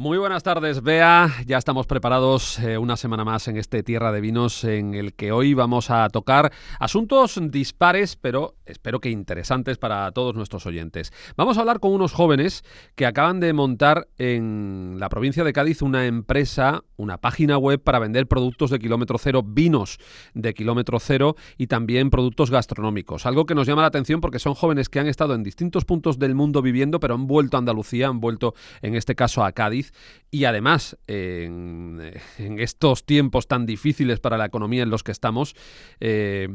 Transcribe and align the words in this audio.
Muy 0.00 0.16
buenas 0.16 0.42
tardes, 0.42 0.82
Bea. 0.82 1.30
Ya 1.44 1.58
estamos 1.58 1.86
preparados 1.86 2.58
eh, 2.60 2.78
una 2.78 2.96
semana 2.96 3.22
más 3.22 3.48
en 3.48 3.58
este 3.58 3.82
Tierra 3.82 4.12
de 4.12 4.22
Vinos 4.22 4.64
en 4.64 4.94
el 4.94 5.12
que 5.12 5.30
hoy 5.30 5.52
vamos 5.52 5.90
a 5.90 6.08
tocar 6.08 6.52
asuntos 6.78 7.38
dispares, 7.50 8.16
pero 8.16 8.54
espero 8.64 9.00
que 9.00 9.10
interesantes 9.10 9.76
para 9.76 10.10
todos 10.12 10.34
nuestros 10.34 10.64
oyentes. 10.64 11.12
Vamos 11.36 11.58
a 11.58 11.60
hablar 11.60 11.80
con 11.80 11.92
unos 11.92 12.14
jóvenes 12.14 12.64
que 12.94 13.04
acaban 13.04 13.40
de 13.40 13.52
montar 13.52 14.08
en 14.16 14.96
la 14.98 15.10
provincia 15.10 15.44
de 15.44 15.52
Cádiz 15.52 15.82
una 15.82 16.06
empresa, 16.06 16.82
una 16.96 17.18
página 17.18 17.58
web 17.58 17.82
para 17.82 17.98
vender 17.98 18.26
productos 18.26 18.70
de 18.70 18.78
kilómetro 18.78 19.18
cero, 19.18 19.42
vinos 19.44 19.98
de 20.32 20.54
kilómetro 20.54 20.98
cero 20.98 21.36
y 21.58 21.66
también 21.66 22.08
productos 22.08 22.50
gastronómicos. 22.50 23.26
Algo 23.26 23.44
que 23.44 23.54
nos 23.54 23.66
llama 23.66 23.82
la 23.82 23.88
atención 23.88 24.22
porque 24.22 24.38
son 24.38 24.54
jóvenes 24.54 24.88
que 24.88 24.98
han 24.98 25.08
estado 25.08 25.34
en 25.34 25.42
distintos 25.42 25.84
puntos 25.84 26.18
del 26.18 26.34
mundo 26.34 26.62
viviendo, 26.62 27.00
pero 27.00 27.12
han 27.12 27.26
vuelto 27.26 27.58
a 27.58 27.60
Andalucía, 27.60 28.08
han 28.08 28.20
vuelto 28.20 28.54
en 28.80 28.94
este 28.94 29.14
caso 29.14 29.44
a 29.44 29.52
Cádiz 29.52 29.89
y 30.30 30.44
además 30.44 30.96
en, 31.06 32.00
estos 32.38 33.04
tiempos 33.04 33.46
tan 33.46 33.66
difíciles 33.66 34.20
para 34.20 34.38
la 34.38 34.46
economía 34.46 34.82
en 34.82 34.90
los 34.90 35.02
que 35.02 35.12
estamos, 35.12 35.54
eh, 36.00 36.48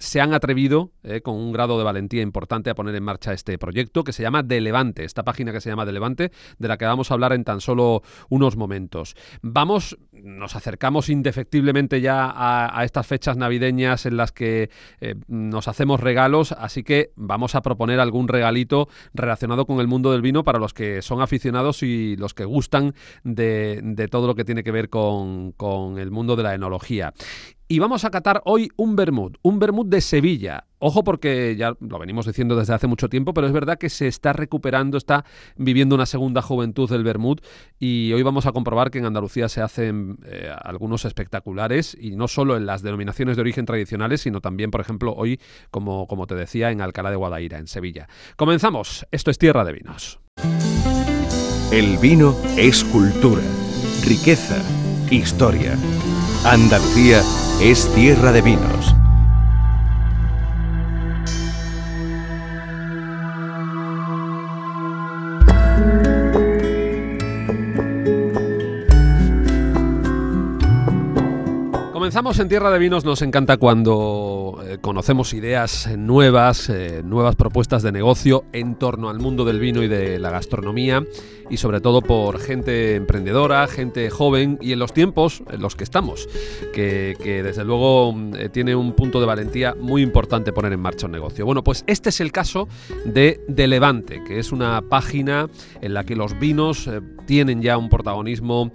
se 0.00 0.20
han 0.20 0.32
atrevido, 0.32 0.92
eh, 1.02 1.20
con 1.20 1.36
un 1.36 1.52
grado 1.52 1.76
de 1.76 1.84
valentía 1.84 2.22
importante, 2.22 2.70
a 2.70 2.74
poner 2.74 2.94
en 2.94 3.04
marcha 3.04 3.34
este 3.34 3.58
proyecto 3.58 4.02
que 4.02 4.14
se 4.14 4.22
llama 4.22 4.42
De 4.42 4.60
Levante, 4.60 5.04
esta 5.04 5.24
página 5.24 5.52
que 5.52 5.60
se 5.60 5.68
llama 5.68 5.84
De 5.84 5.92
Levante, 5.92 6.32
de 6.58 6.68
la 6.68 6.78
que 6.78 6.86
vamos 6.86 7.10
a 7.10 7.14
hablar 7.14 7.34
en 7.34 7.44
tan 7.44 7.60
solo 7.60 8.02
unos 8.30 8.56
momentos. 8.56 9.14
Vamos, 9.42 9.98
nos 10.12 10.56
acercamos 10.56 11.10
indefectiblemente 11.10 12.00
ya 12.00 12.32
a, 12.34 12.82
estas 12.84 13.06
fechas 13.06 13.36
navideñas 13.36 14.06
en 14.06 14.16
las 14.16 14.32
que 14.32 14.70
eh, 15.02 15.16
nos 15.28 15.68
hacemos 15.68 16.00
regalos, 16.00 16.52
así 16.52 16.82
que 16.82 17.12
vamos 17.14 17.54
a 17.54 17.60
proponer 17.60 18.00
algún 18.00 18.26
regalito 18.26 18.88
relacionado 19.12 19.66
con 19.66 19.80
el 19.80 19.86
mundo 19.86 20.12
del 20.12 20.22
vino 20.22 20.44
para 20.44 20.58
los 20.58 20.72
que 20.72 21.02
son 21.02 21.20
aficionados 21.20 21.82
y 21.82 22.16
los 22.16 22.32
que 22.32 22.46
gustan 22.46 22.94
de, 23.22 24.08
todo 24.10 24.26
lo 24.26 24.34
que 24.34 24.46
tiene 24.46 24.64
que 24.64 24.72
ver 24.72 24.88
con, 24.88 25.52
con 25.52 25.98
el 25.98 26.10
mundo 26.10 26.36
de 26.36 26.42
la 26.42 26.54
enología 26.54 27.12
y 27.70 27.78
vamos 27.78 28.04
a 28.04 28.10
catar 28.10 28.42
hoy 28.46 28.68
un 28.74 28.96
vermut, 28.96 29.36
un 29.42 29.60
vermut 29.60 29.86
de 29.86 30.00
Sevilla. 30.00 30.66
Ojo 30.80 31.04
porque 31.04 31.54
ya 31.56 31.76
lo 31.78 32.00
venimos 32.00 32.26
diciendo 32.26 32.56
desde 32.56 32.74
hace 32.74 32.88
mucho 32.88 33.08
tiempo, 33.08 33.32
pero 33.32 33.46
es 33.46 33.52
verdad 33.52 33.78
que 33.78 33.88
se 33.88 34.08
está 34.08 34.32
recuperando, 34.32 34.98
está 34.98 35.24
viviendo 35.56 35.94
una 35.94 36.04
segunda 36.04 36.42
juventud 36.42 36.90
del 36.90 37.04
vermut 37.04 37.46
y 37.78 38.12
hoy 38.12 38.24
vamos 38.24 38.46
a 38.46 38.52
comprobar 38.52 38.90
que 38.90 38.98
en 38.98 39.06
Andalucía 39.06 39.48
se 39.48 39.62
hacen 39.62 40.18
eh, 40.24 40.52
algunos 40.64 41.04
espectaculares 41.04 41.96
y 42.00 42.16
no 42.16 42.26
solo 42.26 42.56
en 42.56 42.66
las 42.66 42.82
denominaciones 42.82 43.36
de 43.36 43.42
origen 43.42 43.66
tradicionales, 43.66 44.22
sino 44.22 44.40
también, 44.40 44.72
por 44.72 44.80
ejemplo, 44.80 45.14
hoy, 45.14 45.38
como, 45.70 46.08
como 46.08 46.26
te 46.26 46.34
decía, 46.34 46.72
en 46.72 46.80
Alcalá 46.80 47.10
de 47.10 47.16
Guadaira, 47.16 47.58
en 47.58 47.68
Sevilla. 47.68 48.08
Comenzamos, 48.34 49.06
esto 49.12 49.30
es 49.30 49.38
Tierra 49.38 49.64
de 49.64 49.74
Vinos. 49.74 50.18
El 51.70 51.98
vino 51.98 52.34
es 52.56 52.82
cultura, 52.82 53.44
riqueza, 54.04 54.60
historia. 55.12 55.78
Andalucía 56.44 57.22
es 57.60 57.92
tierra 57.94 58.32
de 58.32 58.40
vinos. 58.40 58.99
Comenzamos 72.00 72.38
en 72.38 72.48
Tierra 72.48 72.70
de 72.70 72.78
Vinos, 72.78 73.04
nos 73.04 73.20
encanta 73.20 73.58
cuando 73.58 74.64
eh, 74.66 74.78
conocemos 74.80 75.34
ideas 75.34 75.86
nuevas, 75.98 76.70
eh, 76.70 77.02
nuevas 77.04 77.36
propuestas 77.36 77.82
de 77.82 77.92
negocio 77.92 78.46
en 78.54 78.76
torno 78.76 79.10
al 79.10 79.18
mundo 79.18 79.44
del 79.44 79.60
vino 79.60 79.82
y 79.82 79.88
de 79.88 80.18
la 80.18 80.30
gastronomía 80.30 81.04
y 81.50 81.58
sobre 81.58 81.82
todo 81.82 82.00
por 82.00 82.40
gente 82.40 82.94
emprendedora, 82.94 83.66
gente 83.66 84.08
joven 84.08 84.56
y 84.62 84.72
en 84.72 84.78
los 84.78 84.94
tiempos 84.94 85.42
en 85.50 85.60
los 85.60 85.76
que 85.76 85.84
estamos, 85.84 86.26
que, 86.72 87.42
desde 87.44 87.66
luego 87.66 88.14
eh, 88.34 88.48
tiene 88.48 88.74
un 88.74 88.94
punto 88.94 89.20
de 89.20 89.26
valentía 89.26 89.74
muy 89.78 90.00
importante 90.00 90.54
poner 90.54 90.72
en 90.72 90.80
marcha 90.80 91.04
un 91.04 91.12
negocio. 91.12 91.44
Bueno, 91.44 91.62
pues 91.62 91.84
este 91.86 92.08
es 92.08 92.22
el 92.22 92.32
caso 92.32 92.66
de 93.04 93.42
De 93.46 93.66
Levante, 93.66 94.24
que 94.24 94.38
es 94.38 94.52
una 94.52 94.80
página 94.80 95.50
en 95.82 95.92
la 95.92 96.04
que 96.04 96.16
los 96.16 96.38
vinos 96.38 96.88
tienen 97.30 97.62
ya 97.62 97.78
un 97.78 97.88
protagonismo 97.88 98.72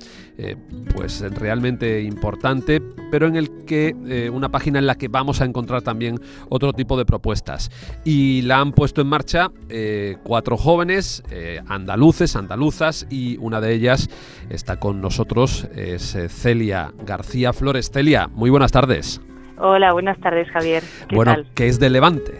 pues 0.95 1.21
realmente 1.38 2.01
importante, 2.03 2.81
pero 3.11 3.27
en 3.27 3.35
el 3.35 3.66
que 3.66 3.93
eh, 4.07 4.29
una 4.29 4.47
página 4.47 4.79
en 4.79 4.88
la 4.88 4.95
que 4.95 5.09
vamos 5.09 5.41
a 5.41 5.45
encontrar 5.45 5.81
también 5.81 6.21
otro 6.47 6.71
tipo 6.71 6.97
de 6.97 7.03
propuestas. 7.03 7.69
Y 8.05 8.44
la 8.44 8.61
han 8.61 8.71
puesto 8.71 9.01
en 9.01 9.07
marcha 9.07 9.51
eh, 9.67 10.15
cuatro 10.23 10.55
jóvenes 10.55 11.21
eh, 11.31 11.59
andaluces, 11.67 12.38
andaluzas, 12.38 13.05
y 13.09 13.35
una 13.41 13.59
de 13.59 13.73
ellas 13.73 14.09
está 14.49 14.79
con 14.79 15.01
nosotros, 15.01 15.67
es 15.75 16.17
Celia 16.29 16.94
García 17.05 17.51
Flores. 17.51 17.91
Celia, 17.91 18.29
muy 18.29 18.49
buenas 18.49 18.71
tardes. 18.71 19.19
Hola, 19.57 19.91
buenas 19.91 20.17
tardes, 20.21 20.49
Javier. 20.49 20.81
bueno, 21.13 21.35
¿qué 21.55 21.67
es 21.67 21.77
de 21.77 21.89
Levante? 21.89 22.39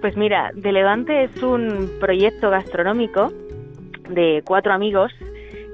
Pues 0.00 0.16
mira, 0.16 0.52
De 0.54 0.70
Levante 0.70 1.24
es 1.24 1.42
un 1.42 1.90
proyecto 1.98 2.50
gastronómico 2.50 3.32
de 4.08 4.42
cuatro 4.44 4.72
amigos 4.72 5.12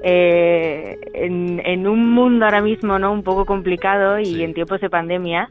eh, 0.03 0.97
en, 1.13 1.87
un 1.87 2.11
mundo 2.11 2.45
ahora 2.45 2.61
mismo 2.61 2.97
no 2.97 3.11
un 3.11 3.23
poco 3.23 3.45
complicado 3.45 4.19
y 4.19 4.43
en 4.43 4.53
tiempos 4.53 4.81
de 4.81 4.89
pandemia 4.89 5.49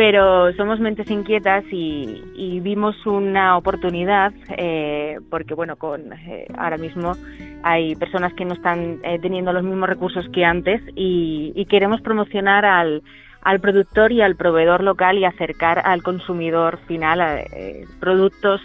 pero 0.00 0.50
somos 0.54 0.80
mentes 0.80 1.10
inquietas 1.10 1.62
y, 1.70 2.60
vimos 2.60 2.94
una 3.04 3.58
oportunidad 3.58 4.32
eh, 4.56 5.18
porque 5.28 5.52
bueno 5.52 5.76
con 5.76 6.12
eh, 6.14 6.46
ahora 6.56 6.78
mismo 6.78 7.12
hay 7.62 7.96
personas 7.96 8.32
que 8.32 8.46
no 8.46 8.54
están 8.54 9.00
eh, 9.02 9.18
teniendo 9.20 9.52
los 9.52 9.62
mismos 9.62 9.90
recursos 9.90 10.26
que 10.32 10.42
antes 10.42 10.80
y, 10.94 11.66
queremos 11.68 12.00
promocionar 12.00 12.64
al, 12.64 13.02
al 13.42 13.60
productor 13.60 14.10
y 14.12 14.22
al 14.22 14.36
proveedor 14.36 14.82
local 14.82 15.18
y 15.18 15.26
acercar 15.26 15.82
al 15.84 16.02
consumidor 16.02 16.78
final 16.86 17.20
a, 17.20 17.42
productos 18.00 18.62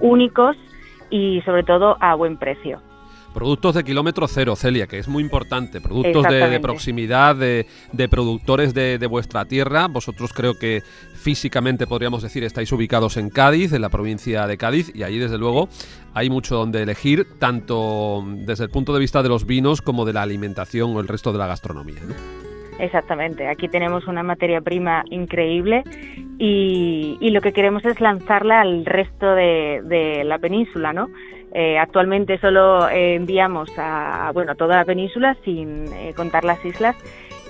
únicos 0.00 0.54
y 1.08 1.40
sobre 1.46 1.62
todo 1.62 1.96
a 2.00 2.14
buen 2.14 2.36
precio. 2.36 2.82
Productos 3.34 3.74
de 3.74 3.82
kilómetro 3.82 4.28
cero, 4.28 4.54
Celia, 4.54 4.86
que 4.86 4.98
es 4.98 5.08
muy 5.08 5.20
importante. 5.20 5.80
Productos 5.80 6.22
de, 6.28 6.60
proximidad, 6.60 7.34
de, 7.34 7.66
productores 8.08 8.72
de, 8.74 9.06
vuestra 9.08 9.44
tierra. 9.44 9.88
Vosotros 9.88 10.32
creo 10.32 10.56
que 10.56 10.82
físicamente, 11.14 11.88
podríamos 11.88 12.22
decir, 12.22 12.44
estáis 12.44 12.70
ubicados 12.70 13.16
en 13.16 13.30
Cádiz, 13.30 13.72
en 13.72 13.82
la 13.82 13.88
provincia 13.88 14.46
de 14.46 14.56
Cádiz, 14.56 14.94
y 14.94 15.02
allí, 15.02 15.18
desde 15.18 15.36
luego, 15.36 15.68
hay 16.14 16.30
mucho 16.30 16.54
donde 16.54 16.82
elegir, 16.82 17.26
tanto 17.40 18.24
desde 18.24 18.64
el 18.64 18.70
punto 18.70 18.94
de 18.94 19.00
vista 19.00 19.20
de 19.20 19.28
los 19.28 19.46
vinos 19.46 19.82
como 19.82 20.04
de 20.04 20.12
la 20.12 20.22
alimentación 20.22 20.94
o 20.94 21.00
el 21.00 21.08
resto 21.08 21.32
de 21.32 21.38
la 21.38 21.48
gastronomía. 21.48 22.02
Exactamente, 22.78 23.48
aquí 23.48 23.68
tenemos 23.68 24.06
una 24.06 24.22
materia 24.22 24.60
prima 24.60 25.04
increíble 25.10 25.82
y, 26.38 27.18
lo 27.30 27.40
que 27.40 27.52
queremos 27.52 27.84
es 27.84 28.00
lanzarla 28.00 28.60
al 28.60 28.84
resto 28.84 29.34
de, 29.34 29.80
de 29.84 30.22
la 30.22 30.38
península, 30.38 30.92
¿no? 30.92 31.08
Eh, 31.56 31.78
actualmente 31.78 32.36
solo 32.38 32.88
eh, 32.88 33.14
enviamos 33.14 33.70
a, 33.78 34.32
bueno, 34.34 34.56
toda 34.56 34.76
la 34.76 34.84
península 34.84 35.36
sin 35.44 35.86
eh, 35.92 36.12
contar 36.16 36.44
las 36.44 36.62
islas 36.64 36.96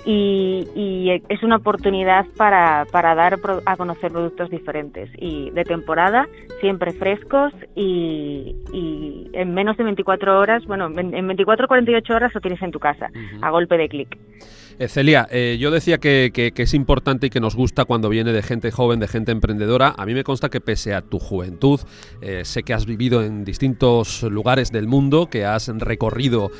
y, 0.04 1.22
es 1.30 1.42
una 1.42 1.56
oportunidad 1.56 2.26
para, 2.36 2.84
para, 2.92 3.14
dar 3.14 3.38
a 3.64 3.76
conocer 3.76 4.12
productos 4.12 4.50
diferentes 4.50 5.08
y 5.16 5.50
de 5.50 5.64
temporada, 5.64 6.28
siempre 6.60 6.92
frescos 6.92 7.54
y, 7.74 8.54
en 9.32 9.54
menos 9.54 9.78
de 9.78 9.84
24 9.84 10.38
horas, 10.38 10.64
bueno, 10.66 10.90
en 10.94 11.26
24 11.26 11.64
o 11.64 11.68
48 11.68 12.14
horas 12.14 12.34
lo 12.34 12.40
tienes 12.42 12.60
en 12.60 12.72
tu 12.72 12.80
casa, 12.80 13.10
a 13.40 13.50
golpe 13.50 13.78
de 13.78 13.88
clic. 13.88 14.18
Eh, 14.78 14.88
Celia, 14.88 15.28
eh, 15.30 15.56
yo 15.60 15.70
decía 15.70 15.98
que, 15.98 16.52
es 16.56 16.74
importante 16.74 17.28
y 17.28 17.30
que 17.30 17.40
nos 17.40 17.54
gusta 17.54 17.84
cuando 17.84 18.08
viene 18.08 18.32
de 18.32 18.42
gente 18.42 18.70
joven, 18.70 19.00
de 19.00 19.08
gente 19.08 19.32
emprendedora. 19.32 19.94
A 19.96 20.06
mí 20.06 20.14
me 20.14 20.24
consta 20.24 20.48
que 20.48 20.60
pese 20.60 20.94
a 20.94 21.02
tu 21.02 21.18
juventud, 21.18 21.80
eh, 22.20 22.44
sé 22.44 22.62
que 22.62 22.74
has 22.74 22.86
vivido 22.86 23.22
en 23.22 23.44
distintos 23.44 24.22
lugares 24.22 24.72
del 24.72 24.86
mundo, 24.86 25.28
que 25.28 25.44
has 25.44 25.68
recorrido 25.68 26.50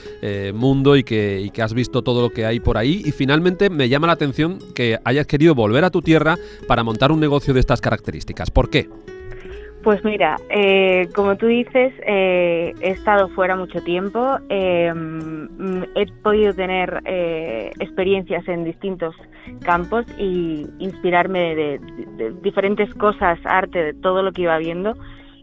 mundo 0.54 0.97
y 0.97 1.04
que, 1.04 1.41
y 1.41 1.50
que 1.50 1.62
has 1.62 1.75
visto 1.75 2.02
todo 2.02 2.22
lo 2.22 2.31
que 2.31 2.46
hay 2.46 2.61
por 2.61 2.78
ahí. 2.78 3.02
Y 3.05 3.12
finalmente 3.12 3.70
me 3.70 3.88
llama 3.88 4.06
la 4.06 4.14
atención 4.14 4.58
que 4.75 4.99
hayas 5.05 5.26
querido 5.26 5.55
volver 5.55 5.84
a 5.84 5.90
tu 5.90 6.02
tierra 6.02 6.37
para 6.66 6.82
montar 6.82 7.12
un 7.12 7.20
negocio 7.20 7.55
de 7.55 7.61
estas 7.61 7.81
características. 7.81 8.50
¿Por 8.50 8.70
qué? 8.70 8.88
Pues 9.84 10.02
mira, 10.02 10.36
eh, 10.48 11.10
como 11.14 11.36
tú 11.36 11.46
dices, 11.46 11.92
eh, 12.06 12.72
he 12.81 12.88
estado 12.92 13.28
fuera 13.28 13.54
mucho 13.54 13.82
tiempo, 13.82 14.38
eh, 14.48 14.90
he 15.94 16.06
podido 16.22 16.54
tener 16.54 17.02
experiencias 17.78 18.48
en 18.48 18.64
distintos 18.64 19.14
campos 19.62 20.06
y 20.19 20.66
inspirarme 20.78 21.54
de, 21.54 22.32
diferentes 22.42 22.94
cosas, 22.94 23.38
arte, 23.44 23.78
de 23.78 23.92
todo 23.92 24.22
lo 24.22 24.32
que 24.32 24.42
iba 24.42 24.56
viendo. 24.56 24.96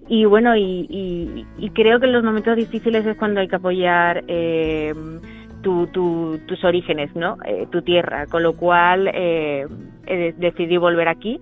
Y 0.07 0.25
bueno, 0.25 0.55
y, 0.57 1.45
creo 1.75 1.99
que 1.99 2.07
en 2.07 2.13
los 2.13 2.23
momentos 2.23 2.55
difíciles 2.55 3.05
es 3.05 3.15
cuando 3.17 3.41
hay 3.41 3.47
que 3.47 3.57
apoyar 3.57 4.23
tus 5.61 6.63
orígenes, 6.63 7.15
¿no? 7.15 7.37
tu 7.69 7.83
tierra, 7.83 8.25
con 8.25 8.41
lo 8.41 8.53
cual 8.53 9.05
decidí 10.39 10.77
volver 10.77 11.09
aquí 11.09 11.39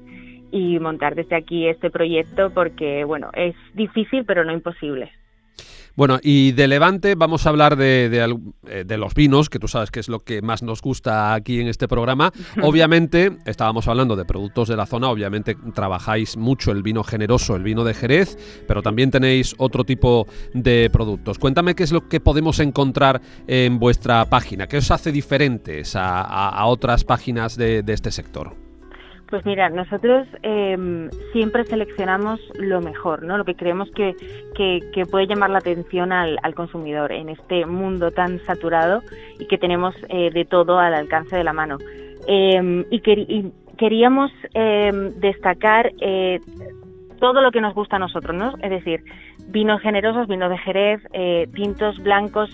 y 0.52 0.80
montar 0.80 1.16
desde 1.16 1.36
aquí 1.36 1.68
este 1.68 1.90
proyecto 1.90 2.52
porque, 2.52 3.04
bueno, 3.04 3.30
es 3.34 3.56
difícil 3.74 4.26
pero 4.26 4.44
no 4.44 4.54
imposible. 4.54 5.12
Bueno, 6.00 6.18
y 6.24 6.54
de 6.54 6.70
Levante 6.70 7.16
vamos 7.16 7.46
a 7.46 7.50
hablar 7.50 7.76
de, 7.76 8.08
de, 8.08 8.86
de, 8.86 8.98
los 8.98 9.14
vinos, 9.14 9.50
que 9.50 9.60
tú 9.60 9.68
sabes 9.68 9.92
que 9.92 10.00
es 10.00 10.08
lo 10.08 10.22
que 10.22 10.42
más 10.42 10.64
nos 10.64 10.82
gusta 10.82 11.34
aquí 11.34 11.60
en 11.60 11.68
este 11.68 11.90
programa. 11.90 12.32
Obviamente, 12.64 13.38
estábamos 13.46 13.86
hablando 13.90 14.16
de 14.16 14.24
productos 14.24 14.70
de 14.70 14.78
la 14.78 14.86
zona, 14.86 15.10
obviamente 15.10 15.58
trabajáis 15.74 16.38
mucho 16.38 16.72
el 16.72 16.84
vino 16.84 17.04
generoso, 17.04 17.58
el 17.58 17.64
vino 17.64 17.84
de 17.84 17.94
Jerez, 17.94 18.38
pero 18.66 18.82
también 18.82 19.12
tenéis 19.12 19.56
otro 19.58 19.84
tipo 19.84 20.26
de 20.54 20.90
productos. 20.90 21.38
Cuéntame 21.38 21.76
qué 21.76 21.84
es 21.84 21.92
lo 21.92 22.08
que 22.08 22.22
podemos 22.22 22.62
encontrar 22.62 23.22
en 23.48 23.78
vuestra 23.78 24.24
página, 24.30 24.68
qué 24.68 24.78
os 24.78 24.92
hace 24.92 25.12
diferentes 25.12 25.98
a, 25.98 26.22
a, 26.22 26.50
a 26.50 26.66
otras 26.68 27.04
páginas 27.04 27.58
de, 27.58 27.84
de 27.84 27.94
este 27.94 28.12
sector. 28.12 28.69
Pues 29.30 29.46
mira, 29.46 29.70
nosotros 29.70 30.28
eh, 30.42 31.10
siempre 31.34 31.64
seleccionamos 31.66 32.40
lo 32.56 32.82
mejor, 32.82 33.22
¿no? 33.22 33.38
Lo 33.38 33.46
que 33.46 33.54
creemos 33.54 33.92
que, 33.92 34.16
que, 34.56 34.80
que 34.92 35.06
puede 35.06 35.28
llamar 35.28 35.52
la 35.52 35.60
atención 35.60 36.12
al, 36.12 36.40
al, 36.42 36.56
consumidor 36.56 37.12
en 37.12 37.30
este 37.30 37.68
mundo 37.68 38.10
tan 38.10 38.40
saturado 38.40 39.02
y 39.38 39.46
que 39.46 39.60
tenemos 39.60 39.94
eh, 40.10 40.32
de 40.32 40.46
todo 40.46 40.80
al 40.80 40.96
alcance 40.96 41.36
de 41.36 41.44
la 41.44 41.54
mano. 41.54 41.78
Eh, 42.28 42.86
y, 42.90 42.96
y, 43.06 43.54
queríamos 43.78 44.30
destacar 45.22 45.94
todo 47.18 47.42
lo 47.42 47.50
que 47.50 47.62
nos 47.62 47.74
gusta 47.74 47.96
a 47.96 48.00
nosotros, 48.00 48.36
¿no? 48.36 48.56
Es 48.62 48.72
decir, 48.72 49.06
vinos 49.48 49.80
generosos, 49.80 50.28
vinos 50.28 50.50
de 50.50 50.58
Jerez, 50.58 51.02
tintos 51.54 51.98
blancos, 52.00 52.50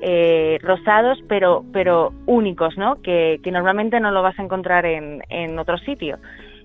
eh, 0.00 0.58
rosados, 0.62 1.18
pero, 1.28 1.64
pero 1.72 2.12
únicos, 2.26 2.76
¿no? 2.78 3.02
Que, 3.02 3.40
que, 3.42 3.50
normalmente 3.50 3.98
no 3.98 4.12
lo 4.12 4.22
vas 4.22 4.38
a 4.38 4.42
encontrar 4.42 4.86
en, 4.86 5.22
en 5.28 5.58
otro 5.58 5.76
sitio. 5.78 6.18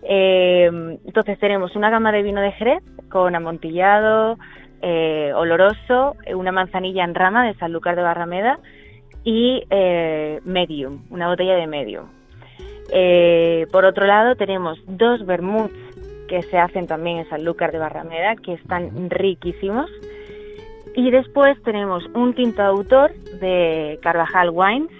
Eh, 0.04 0.70
entonces 1.06 1.40
tenemos 1.40 1.76
una 1.76 1.90
gama 1.90 2.12
de 2.12 2.22
vino 2.22 2.42
de 2.42 2.52
Jerez 2.52 2.84
con 3.10 3.36
amontillado, 3.36 4.38
eh, 4.82 5.32
oloroso, 5.36 6.16
una 6.36 6.52
manzanilla 6.52 7.04
en 7.04 7.16
rama 7.16 7.48
de 7.48 7.56
Sanlúcar 7.56 7.96
de 7.96 8.04
Barrameda 8.04 8.60
y 9.24 9.64
medium, 10.44 11.06
una 11.10 11.30
botella 11.30 11.56
de 11.56 11.68
medium. 11.68 12.06
Por 13.72 13.86
otro 13.86 14.06
lado 14.06 14.36
tenemos 14.36 14.78
dos 14.86 15.26
vermuts 15.26 15.74
que 16.28 16.42
se 16.44 16.58
hacen 16.58 16.88
también 16.88 17.20
en 17.20 17.30
Sanlúcar 17.30 17.72
de 17.72 17.80
Barrameda 17.80 18.36
que 18.36 18.54
están 18.54 19.10
riquísimos. 19.10 19.90
Y 20.96 21.10
después 21.10 21.62
tenemos 21.64 22.04
un 22.14 22.34
tinto 22.36 22.62
autor 22.62 23.14
de 23.40 24.00
Carvajal 24.02 24.52
Wines, 24.52 24.92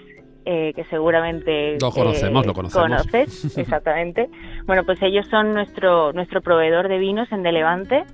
eh, 0.44 0.72
que 0.74 0.84
seguramente 0.84 1.78
lo 1.80 1.90
conocemos, 1.90 2.44
eh, 2.44 2.46
lo 2.48 2.54
conocemos. 2.54 2.88
conoces, 2.88 3.56
exactamente. 3.58 4.28
bueno, 4.66 4.84
pues 4.84 5.00
ellos 5.02 5.26
son 5.28 5.54
nuestro 5.54 6.12
nuestro 6.12 6.42
proveedor 6.42 6.88
de 6.88 6.98
vinos 6.98 7.30
en 7.32 7.42
De 7.42 7.52
Levante. 7.52 8.04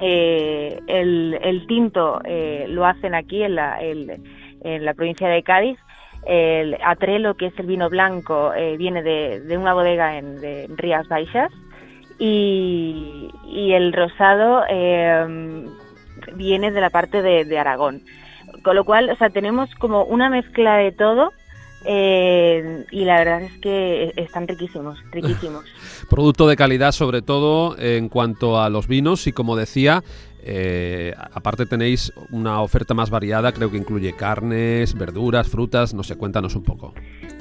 Eh, 0.00 0.78
el, 0.86 1.36
el, 1.42 1.66
tinto 1.66 2.20
lo 2.68 2.86
hacen 2.86 3.16
aquí 3.16 3.42
en 3.42 3.56
la, 3.56 3.80
el, 3.80 4.22
en 4.62 4.84
la 4.84 4.94
provincia 4.94 5.28
de 5.28 5.42
Cádiz. 5.42 5.78
El 6.26 6.76
Atrelo, 6.84 7.34
que 7.34 7.46
es 7.46 7.58
el 7.58 7.66
vino 7.66 7.88
blanco, 7.88 8.52
viene 8.76 9.02
de, 9.02 9.40
de, 9.40 9.56
una 9.56 9.72
bodega 9.74 10.18
en 10.18 10.40
de 10.40 10.68
Rías 10.76 11.08
Baixas. 11.08 11.50
Y, 12.20 13.30
y 13.46 13.72
el 13.72 13.92
rosado 13.92 14.64
eh, 14.68 15.64
viene 16.34 16.70
de 16.70 16.80
la 16.80 16.90
parte 16.90 17.22
de, 17.22 17.44
de, 17.44 17.58
Aragón. 17.58 18.02
Con 18.62 18.76
lo 18.76 18.84
cual, 18.84 19.10
o 19.10 19.16
sea, 19.16 19.30
tenemos 19.30 19.74
como 19.76 20.04
una 20.04 20.30
mezcla 20.30 20.76
de 20.76 20.92
todo 20.92 21.32
eh, 21.84 22.84
y 22.90 23.04
la 23.04 23.18
verdad 23.18 23.42
es 23.42 23.52
que 23.58 24.12
están 24.16 24.48
riquísimos, 24.48 24.98
riquísimos. 25.12 25.64
Producto 26.10 26.46
de 26.46 26.56
calidad 26.56 26.92
sobre 26.92 27.22
todo 27.22 27.78
en 27.78 28.08
cuanto 28.08 28.60
a 28.60 28.68
los 28.70 28.88
vinos 28.88 29.26
y 29.26 29.32
como 29.32 29.56
decía, 29.56 30.02
eh, 30.42 31.14
aparte 31.34 31.66
tenéis 31.66 32.12
una 32.30 32.62
oferta 32.62 32.94
más 32.94 33.10
variada, 33.10 33.52
creo 33.52 33.70
que 33.70 33.76
incluye 33.76 34.14
carnes, 34.14 34.96
verduras, 34.96 35.48
frutas, 35.48 35.94
no 35.94 36.02
sé, 36.02 36.16
cuéntanos 36.16 36.54
un 36.54 36.64
poco. 36.64 36.94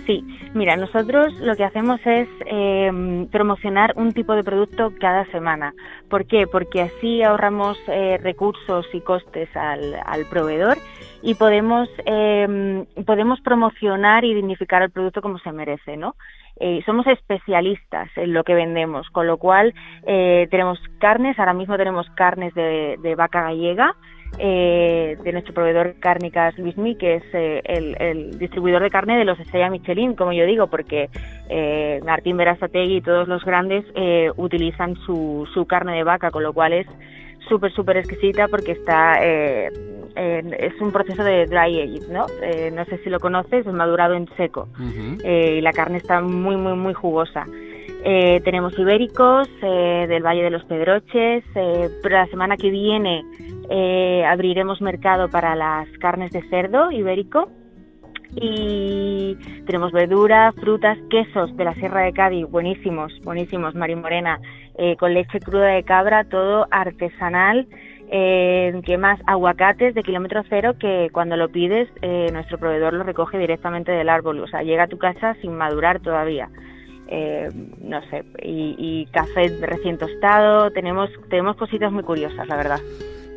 Sí, 0.06 0.26
mira, 0.54 0.78
nosotros 0.78 1.34
lo 1.42 1.56
que 1.56 1.66
hacemos 1.66 2.00
es 2.06 2.30
eh, 2.46 3.28
promocionar 3.30 3.94
un 3.98 4.14
tipo 4.14 4.34
de 4.34 4.44
producto 4.44 4.94
cada 5.00 5.26
semana. 5.32 5.74
¿Por 6.10 6.26
qué? 6.26 6.48
Porque 6.48 6.82
así 6.82 7.22
ahorramos 7.22 7.78
eh, 7.88 8.18
recursos 8.22 8.86
y 8.94 9.02
costes 9.02 9.50
al, 9.56 9.96
al 10.06 10.26
proveedor 10.26 10.78
y 11.22 11.36
podemos, 11.36 11.90
eh, 12.06 12.86
podemos 13.06 13.42
promocionar 13.42 14.26
y 14.26 14.34
dignificar 14.34 14.82
el 14.82 14.92
producto 14.92 15.22
como 15.22 15.40
se 15.40 15.52
merece, 15.52 15.98
¿no? 15.98 16.16
Eh, 16.60 16.82
somos 16.86 17.06
especialistas 17.06 18.10
en 18.16 18.34
lo 18.34 18.44
que 18.44 18.56
vendemos, 18.56 19.08
con 19.12 19.28
lo 19.28 19.38
cual 19.38 19.74
eh, 20.08 20.48
tenemos 20.50 20.80
carnes, 21.00 21.38
ahora 21.38 21.54
mismo 21.54 21.78
tenemos 21.78 22.10
carnes 22.12 22.54
de, 22.56 23.16
vaca 23.16 23.44
gallega, 23.44 23.96
eh, 24.40 25.18
de 25.24 25.32
nuestro 25.32 25.54
proveedor 25.54 25.96
Cárnicas 26.00 26.58
Luismi, 26.58 26.96
que 26.96 27.16
es 27.16 27.24
eh, 27.34 27.62
el, 27.64 27.96
el, 28.00 28.40
distribuidor 28.40 28.82
de 28.82 28.90
carne 28.90 29.18
de 29.18 29.26
los 29.26 29.40
Estrella 29.40 29.70
Michelin, 29.70 30.16
como 30.16 30.34
yo 30.34 30.46
digo, 30.46 30.68
porque 30.68 31.10
eh, 31.50 32.02
Martín 32.04 32.38
Verazategui 32.38 32.98
y 32.98 33.02
todos 33.02 33.28
los 33.28 33.46
grandes 33.46 33.86
eh, 33.96 34.32
utilizan 34.36 34.96
su, 35.06 35.48
su, 35.54 35.66
carne 35.68 35.96
de 35.96 36.04
vaca, 36.04 36.32
con 36.32 36.42
lo 36.42 36.54
cual 36.54 36.74
es 36.74 36.88
súper, 37.48 37.72
súper 37.74 37.98
exquisita 37.98 38.48
porque 38.48 38.74
está 38.74 39.18
eh, 39.22 39.72
es 40.16 40.82
un 40.82 40.92
proceso 40.92 41.24
de 41.24 41.46
dry 41.46 41.80
age, 41.80 42.12
¿no? 42.12 42.26
no 42.74 42.86
sé 42.86 42.98
si 43.04 43.10
lo 43.10 43.20
conoces, 43.20 43.68
es 43.68 43.74
madurado 43.74 44.16
en 44.16 44.28
seco 44.36 44.68
uh 44.80 44.84
-huh. 44.84 45.58
y 45.58 45.62
la 45.62 45.72
carne 45.74 45.98
está 45.98 46.22
muy, 46.22 46.56
muy, 46.56 46.74
muy 46.74 46.94
jugosa. 46.94 47.46
Eh, 48.04 48.42
tenemos 48.46 48.78
ibéricos 48.78 49.50
eh, 49.62 50.06
del 50.08 50.24
Valle 50.24 50.44
de 50.44 50.50
los 50.50 50.64
Pedroches, 50.64 51.44
eh, 51.56 51.90
pero 52.02 52.16
la 52.16 52.28
semana 52.28 52.56
que 52.56 52.70
viene 52.70 53.26
abriremos 54.26 54.80
mercado 54.82 55.28
para 55.30 55.54
las 55.56 55.90
carnes 56.00 56.32
de 56.32 56.42
cerdo 56.50 56.90
ibérico 56.90 57.50
y 58.36 59.36
tenemos 59.66 59.92
verdura, 59.92 60.54
frutas, 60.54 60.98
quesos 61.10 61.56
de 61.56 61.64
la 61.64 61.74
Sierra 61.76 62.02
de 62.02 62.14
Cádiz, 62.14 62.46
buenísimos, 62.50 63.14
buenísimos, 63.24 63.76
Marimorena, 63.76 64.40
con 65.00 65.14
leche 65.14 65.40
cruda 65.40 65.68
de 65.68 65.84
cabra, 65.84 66.24
todo 66.26 66.68
artesanal. 66.70 67.68
Eh, 68.10 68.80
¿Qué 68.86 68.98
más? 68.98 69.20
Aguacates 69.28 69.94
de 69.94 70.04
kilómetro 70.04 70.42
cero 70.48 70.76
que 70.80 71.10
cuando 71.12 71.36
lo 71.36 71.50
pides 71.50 71.90
eh, 72.02 72.30
nuestro 72.32 72.58
proveedor 72.58 72.94
lo 72.94 73.04
recoge 73.04 73.38
directamente 73.38 73.92
del 73.92 74.08
árbol, 74.08 74.40
o 74.40 74.48
sea, 74.48 74.64
llega 74.64 74.84
a 74.84 74.88
tu 74.88 74.98
casa 74.98 75.36
sin 75.42 75.56
madurar 75.56 76.00
todavía 76.00 76.50
eh, 77.10 77.50
no 77.82 78.02
sé, 78.10 78.24
y, 78.44 78.76
y, 78.78 79.06
café 79.12 79.50
recién 79.62 79.98
tostado, 79.98 80.72
tenemos, 80.72 81.10
tenemos 81.30 81.56
cositas 81.56 81.92
muy 81.92 82.04
curiosas, 82.04 82.48
la 82.48 82.58
verdad. 82.58 82.80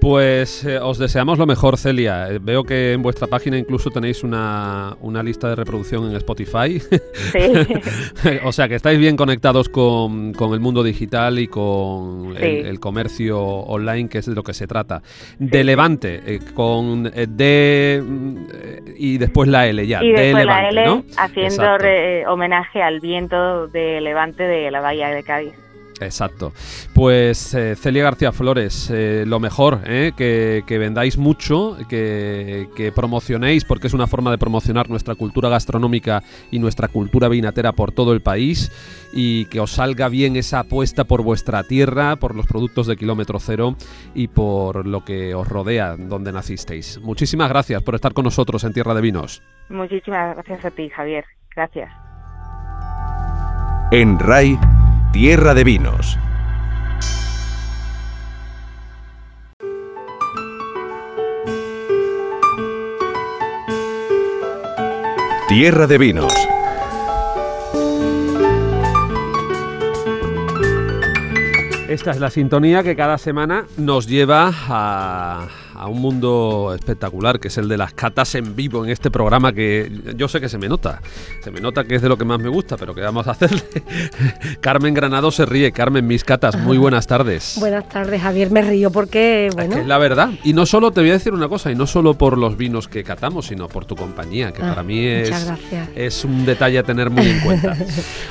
Pues 0.01 0.65
eh, 0.65 0.79
os 0.79 0.99
deseamos 0.99 1.39
lo 1.39 1.45
mejor, 1.45 1.77
Celia. 1.77 2.31
Eh, 2.31 2.39
veo 2.41 2.65
que 2.65 2.95
en 2.95 3.03
vuestra 3.03 3.27
página 3.27 3.59
incluso 3.59 3.91
tenéis 3.91 4.25
una, 4.25 4.97
una 5.03 5.23
lista 5.23 5.51
de 5.51 5.57
reproducción 5.57 6.09
en 6.09 6.17
Spotify. 6.17 6.81
Sí. 7.31 7.53
o 8.45 8.53
sea 8.53 8.69
que 8.69 8.75
estáis 8.75 8.99
bien 8.99 9.17
conectados 9.17 9.69
con, 9.69 10.33
con 10.33 10.53
el 10.53 10.61
mundo 10.61 10.83
digital 10.83 11.39
y 11.39 11.49
con 11.49 12.35
sí. 12.37 12.45
el, 12.45 12.67
el, 12.67 12.81
comercio 12.81 13.41
online, 13.41 14.09
que 14.09 14.19
es 14.19 14.27
de 14.27 14.35
lo 14.35 14.43
que 14.43 14.55
se 14.55 14.67
trata. 14.67 15.03
De 15.39 15.63
Levante, 15.63 16.21
eh, 16.27 16.41
con 16.55 17.05
D 17.05 18.03
y 18.97 19.19
después 19.19 19.49
la 19.49 19.67
L 19.67 19.87
ya. 19.87 20.03
Y 20.03 20.13
de 20.13 20.21
después 20.21 20.45
Levante, 20.45 20.73
la 20.73 20.83
L 20.83 20.87
¿no? 20.87 21.05
haciendo 21.19 21.79
re, 21.79 22.27
homenaje 22.27 22.83
al 22.83 23.01
viento 23.01 23.69
de 23.69 24.01
Levante 24.01 24.45
de 24.45 24.71
la 24.71 24.81
Bahía 24.81 25.09
de 25.11 25.23
Cádiz. 25.23 25.70
Exacto. 26.01 26.53
Pues 26.95 27.55
eh, 27.55 27.77
Celia 27.77 28.05
García 28.05 28.33
Flores, 28.33 28.91
eh, 28.93 29.25
lo 29.27 29.39
mejor, 29.39 29.81
eh, 29.85 30.13
que, 30.17 30.65
que, 30.67 30.79
vendáis 30.79 31.19
mucho, 31.19 31.77
que, 31.89 32.69
que, 32.75 32.91
promocionéis, 32.93 33.65
porque 33.65 33.87
es 33.87 33.95
una 33.95 34.07
forma 34.07 34.31
de 34.31 34.39
promocionar 34.39 34.89
nuestra 34.89 35.15
cultura 35.15 35.49
gastronómica 35.49 36.23
y 36.51 36.59
nuestra 36.59 36.89
cultura 36.89 37.29
vinatera 37.29 37.73
por 37.73 37.93
todo 37.93 38.13
el 38.13 38.23
país 38.23 38.73
y 39.13 39.47
que 39.47 39.61
os 39.61 39.73
salga 39.73 40.09
bien 40.09 40.37
esa 40.37 40.61
apuesta 40.61 41.05
por 41.05 41.23
vuestra 41.23 41.65
tierra, 41.65 42.17
por 42.17 42.35
los 42.35 42.47
productos 42.47 42.87
de 42.87 42.97
kilómetro 42.97 43.39
cero 43.41 43.77
y 44.15 44.29
por 44.29 44.87
lo 44.87 45.05
que 45.05 45.35
os 45.35 45.49
rodea 45.49 45.97
donde 45.97 46.33
nacisteis. 46.33 46.99
Muchísimas 47.03 47.49
gracias 47.49 47.83
por 47.83 47.95
estar 47.95 48.15
con 48.15 48.25
nosotros 48.25 48.65
en 48.65 48.73
Tierra 48.73 48.95
de 48.95 49.01
Vinos. 49.01 49.43
Muchísimas 49.69 50.35
gracias 50.37 50.65
a 50.65 50.71
ti, 50.71 50.89
Javier. 50.89 51.25
Gracias. 51.55 51.91
En 53.93 54.19
RAI 54.21 54.57
Tierra 55.13 55.55
de 55.55 55.65
Vinos. 55.65 56.17
Tierra 65.49 65.89
de 65.89 65.99
Vinos. 65.99 66.33
Esta 71.89 72.13
es 72.13 72.21
la 72.21 72.31
sintonía 72.31 72.85
que 72.85 72.95
cada 72.95 73.19
semana 73.19 73.67
nos 73.77 74.07
lleva 74.07 74.53
a 74.69 75.49
a 75.75 75.89
un 75.89 76.01
mundo 76.01 76.73
espectacular, 76.75 77.41
que 77.41 77.49
es 77.49 77.59
el 77.59 77.69
de 77.69 77.77
las 77.77 77.93
catas 77.93 78.35
en 78.35 78.57
vivo 78.57 78.85
en 78.85 78.91
este 78.91 79.11
programa 79.11 79.53
que 79.53 79.91
yo 80.17 80.29
sé 80.29 80.41
que 80.41 80.49
se 80.49 80.59
me 80.59 80.69
nota. 80.69 81.01
Se 81.43 81.51
me 81.51 81.61
nota 81.61 81.85
que 81.85 81.95
es 81.95 82.03
de 82.03 82.09
lo 82.09 82.17
que 82.17 82.25
más 82.25 82.41
me 82.41 82.49
gusta, 82.49 82.77
pero 82.77 82.95
¿qué 82.95 83.01
vamos 83.01 83.27
a 83.27 83.33
hacerle? 83.33 83.63
Carmen 84.61 84.95
Granado 84.95 85.31
se 85.31 85.47
ríe. 85.47 85.73
Carmen, 85.73 86.07
mis 86.07 86.25
catas, 86.25 86.59
muy 86.59 86.79
buenas 86.79 87.07
tardes. 87.07 87.57
Buenas 87.61 87.89
tardes, 87.89 88.21
Javier. 88.23 88.51
Me 88.51 88.63
río 88.63 88.91
porque, 88.91 89.51
bueno... 89.55 89.77
Es, 89.77 89.87
la 89.87 89.99
verdad. 89.99 90.31
Y 90.45 90.53
no 90.53 90.67
solo, 90.67 90.91
te 90.91 91.01
voy 91.01 91.11
a 91.11 91.15
decir 91.15 91.33
una 91.33 91.49
cosa, 91.49 91.71
y 91.71 91.75
no 91.75 91.87
solo 91.87 92.15
por 92.15 92.39
los 92.39 92.57
vinos 92.57 92.89
que 92.89 93.05
catamos, 93.05 93.47
sino 93.47 93.69
por 93.69 93.85
tu 93.85 93.97
compañía, 93.97 94.53
que 94.53 94.63
ah, 94.63 94.71
para 94.71 94.83
mí 94.83 95.05
es, 95.05 95.31
es 95.95 96.25
un 96.25 96.45
detalle 96.45 96.79
a 96.79 96.83
tener 96.83 97.11
muy 97.11 97.27
en 97.27 97.41
cuenta. 97.45 97.77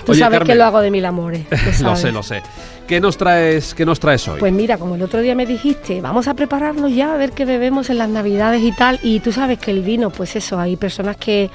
Tú 0.05 0.13
sabes 0.13 0.41
que 0.41 0.55
lo 0.55 0.65
hago 0.65 0.81
de 0.81 0.91
mil 0.91 1.05
amores. 1.05 1.46
lo 1.81 1.96
sé, 1.96 2.12
lo 2.12 2.24
sé. 2.24 2.41
¿Qué 2.89 3.00
nos 3.00 3.17
traes, 3.17 3.75
qué 3.75 3.86
nos 3.86 4.00
traes 4.00 4.27
hoy? 4.27 4.39
Pues 4.39 4.51
mira, 4.51 4.79
como 4.79 4.96
el 4.96 5.03
otro 5.03 5.22
día 5.22 5.36
me 5.36 5.46
dijiste, 5.46 6.01
vamos 6.01 6.27
a 6.27 6.34
prepararnos 6.34 6.91
ya 6.91 7.13
a 7.13 7.17
ver 7.17 7.34
qué 7.39 7.46
bebemos 7.46 7.89
en 7.89 8.00
las 8.00 8.10
navidades 8.10 8.62
y 8.62 8.74
tal. 8.74 9.00
Y 9.01 9.22
tú 9.22 9.31
sabes 9.31 9.60
que 9.60 9.72
el 9.72 9.81
vino, 9.81 10.10
pues 10.10 10.36
eso, 10.36 10.60
hay 10.60 10.75
personas 10.75 11.15
que 11.15 11.50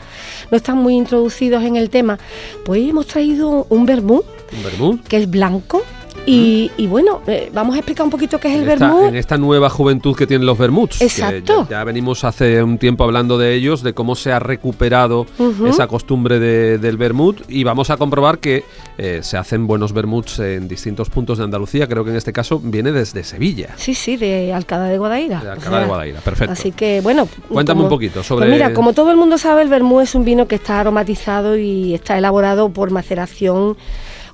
no 0.50 0.56
están 0.56 0.78
muy 0.78 0.94
introducidos 0.94 1.62
en 1.62 1.76
el 1.76 1.90
tema. 1.90 2.18
Pues 2.64 2.88
hemos 2.88 3.06
traído 3.06 3.66
un 3.68 3.84
vermut. 3.84 4.24
¿Un 4.56 4.62
vermut? 4.62 5.06
Que 5.06 5.18
es 5.18 5.28
blanco 5.28 5.82
y, 6.26 6.86
bueno, 6.86 7.20
eh, 7.26 7.50
vamos 7.52 7.74
a 7.74 7.78
explicar 7.78 8.04
un 8.04 8.10
poquito 8.10 8.38
qué 8.40 8.48
es 8.48 8.54
el 8.54 8.64
vermut. 8.64 9.04
En 9.04 9.16
esta 9.16 9.36
nueva 9.36 9.68
juventud 9.68 10.16
que 10.16 10.26
tienen 10.26 10.46
los 10.46 10.56
vermuts. 10.56 11.00
Exacto. 11.02 11.66
ya, 11.68 11.84
venimos 11.84 12.24
hace 12.24 12.62
un 12.62 12.78
tiempo 12.78 13.04
hablando 13.04 13.36
de 13.36 13.54
ellos, 13.54 13.82
de 13.82 13.92
cómo 13.92 14.14
se 14.14 14.32
ha 14.32 14.38
recuperado 14.38 15.26
esa 15.66 15.86
costumbre 15.86 16.38
del 16.38 16.96
vermut 16.96 17.42
y 17.48 17.64
vamos 17.64 17.90
a 17.90 17.96
comprobar 17.96 18.38
que 18.38 18.64
eh, 18.96 19.20
se 19.22 19.36
hacen 19.36 19.66
buenos 19.66 19.92
vermuts 19.92 20.38
en 20.38 20.68
distintos 20.68 21.10
puntos 21.10 21.38
de 21.38 21.44
Andalucía. 21.44 21.86
Creo 21.86 22.04
que 22.04 22.10
en 22.10 22.16
este 22.16 22.32
caso 22.32 22.60
viene 22.62 22.92
desde 22.92 23.24
Sevilla. 23.24 23.70
Sí, 23.76 23.94
sí, 23.94 24.16
de 24.16 24.52
Alcalá 24.52 24.84
de 24.84 24.98
Guadaira. 24.98 25.40
De 25.40 25.50
Alcalá 25.50 25.80
de 25.80 25.86
Guadaira, 25.86 26.20
perfecto. 26.20 26.52
Así 26.52 26.72
que 26.72 27.00
bueno. 27.00 27.28
Cuéntame 27.48 27.82
un 27.82 27.88
poquito 27.88 28.22
sobre. 28.22 28.46
Pues 28.46 28.52
mira, 28.52 28.72
como 28.72 28.92
todo 28.92 29.10
el 29.10 29.16
mundo 29.16 29.38
sabe, 29.38 29.62
el 29.62 29.68
vermut 29.68 30.02
es 30.02 30.14
un 30.14 30.24
vino 30.24 30.48
que 30.48 30.54
está 30.54 30.80
aromatizado 30.80 31.56
y 31.56 31.94
está 31.94 32.16
elaborado 32.16 32.70
por 32.70 32.90
maceración 32.90 33.76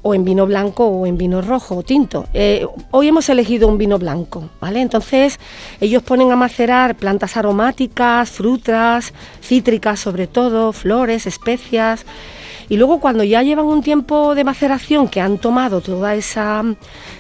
o 0.03 0.15
en 0.15 0.25
vino 0.25 0.47
blanco 0.47 0.87
o 0.87 1.07
en 1.07 1.19
vino 1.19 1.43
rojo 1.43 1.77
o 1.77 1.83
tinto. 1.83 2.27
Eh, 2.33 2.67
hoy 2.91 3.09
hemos 3.09 3.29
elegido 3.29 3.69
un 3.69 3.79
vino 3.79 3.99
blanco, 3.99 4.49
¿vale? 4.61 4.81
Entonces 4.81 5.39
ellos 5.81 6.03
ponen 6.03 6.33
a 6.33 6.37
macerar 6.37 6.95
plantas 6.97 7.37
aromáticas, 7.37 8.31
frutas, 8.31 9.13
cítricas 9.43 10.01
sobre 10.01 10.27
todo, 10.27 10.73
flores, 10.73 11.27
especias. 11.27 12.05
Y 12.69 12.77
luego 12.77 13.01
cuando 13.01 13.25
ya 13.25 13.43
llevan 13.43 13.67
un 13.67 13.83
tiempo 13.83 14.35
de 14.35 14.45
maceración, 14.45 15.09
que 15.09 15.21
han 15.21 15.39
tomado 15.39 15.81
toda 15.81 16.15
esa 16.15 16.63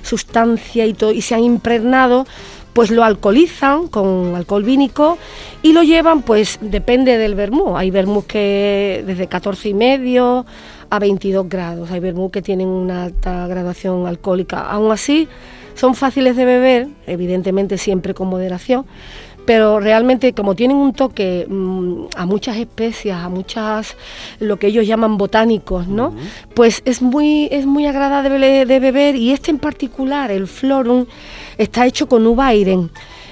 sustancia 0.03 0.87
y, 0.87 0.97
y 1.13 1.23
se 1.23 1.35
han 1.35 1.43
impregnado, 1.43 2.25
pues 2.73 2.91
lo 2.91 3.03
alcoholizan 3.03 3.89
con 3.89 4.35
alcohol 4.37 4.63
vínico 4.63 5.19
y 5.63 5.73
lo 5.73 5.83
llevan, 5.83 6.23
pues 6.23 6.59
depende 6.61 7.19
del 7.19 7.35
vermú. 7.35 7.77
Hay 7.77 7.91
vermú 7.91 8.25
que 8.25 9.03
desde 9.07 9.27
14 9.27 9.71
y 9.71 9.75
medio 9.75 10.47
a 10.91 10.99
22 10.99 11.49
grados. 11.49 11.91
Hay 11.91 12.01
vermú 12.01 12.31
que 12.31 12.43
tienen 12.43 12.69
una 12.69 13.05
alta 13.05 13.47
graduación 13.47 14.07
alcohólica. 14.07 14.61
Aún 14.61 14.93
así, 14.93 15.29
son 15.75 15.95
fáciles 15.95 16.37
de 16.37 16.45
beber, 16.45 16.89
evidentemente 17.07 17.79
siempre 17.79 18.13
con 18.13 18.29
moderación, 18.29 18.85
pero 19.47 19.81
realmente 19.81 20.33
como 20.35 20.55
tienen 20.55 20.77
un 20.77 20.93
toque 20.93 21.47
mm, 21.49 22.05
a 22.17 22.27
muchas 22.27 22.57
especias, 22.57 23.25
a 23.25 23.29
muchas 23.29 23.97
lo 24.39 24.59
que 24.59 24.67
ellos 24.67 24.87
llaman 24.87 25.17
botánicos, 25.17 25.89
¿no? 25.89 26.15
Pues 26.55 26.83
es 26.85 27.01
muy 27.01 27.49
es 27.51 27.67
muy 27.67 27.87
agradable 27.87 28.67
de 28.67 28.81
beber 28.81 29.17
y 29.17 29.33
este 29.33 29.51
en 29.51 29.59
particular, 29.59 30.31
el 30.31 30.47
Florum, 30.47 31.07
está 31.57 31.87
hecho 31.87 32.09
con 32.09 32.27
uva. 32.27 32.51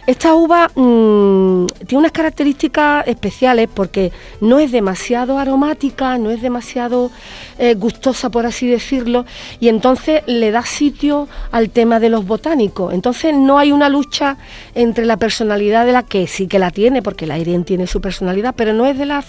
Esta 0.09 0.35
uva 0.35 0.71
mm, 0.75 1.67
tiene 1.87 1.99
unas 1.99 2.13
características 2.13 3.07
especiales 3.07 3.69
porque 3.73 4.11
no 4.41 4.59
es 4.59 4.73
demasiado 4.73 5.39
aromática, 5.39 6.17
no 6.17 6.31
es 6.31 6.41
demasiado 6.41 7.11
eh, 7.59 7.75
gustosa, 7.75 8.31
por 8.31 8.47
así 8.47 8.67
decirlo, 8.67 9.27
y 9.61 9.69
entonces 9.69 10.23
le 10.27 10.51
da 10.51 10.63
sitio 10.63 11.29
al 11.53 11.69
tema 11.69 12.01
de 12.01 12.09
los 12.09 12.27
botánicos. 12.27 12.95
Entonces 12.95 13.35
no 13.35 13.59
hay 13.59 13.71
una 13.71 13.91
lucha 13.91 14.39
entre 14.75 15.05
la 15.05 15.19
personalidad 15.19 15.85
de 15.85 15.93
la 15.93 16.05
que 16.05 16.27
sí 16.27 16.47
que 16.47 16.59
la 16.59 16.71
tiene, 16.71 17.03
porque 17.03 17.27
la 17.27 17.37
Irene 17.37 17.65
tiene 17.65 17.87
su 17.87 18.01
personalidad, 18.01 18.55
pero 18.57 18.73
no 18.73 18.87
es 18.87 18.97
de 18.97 19.05
las 19.05 19.27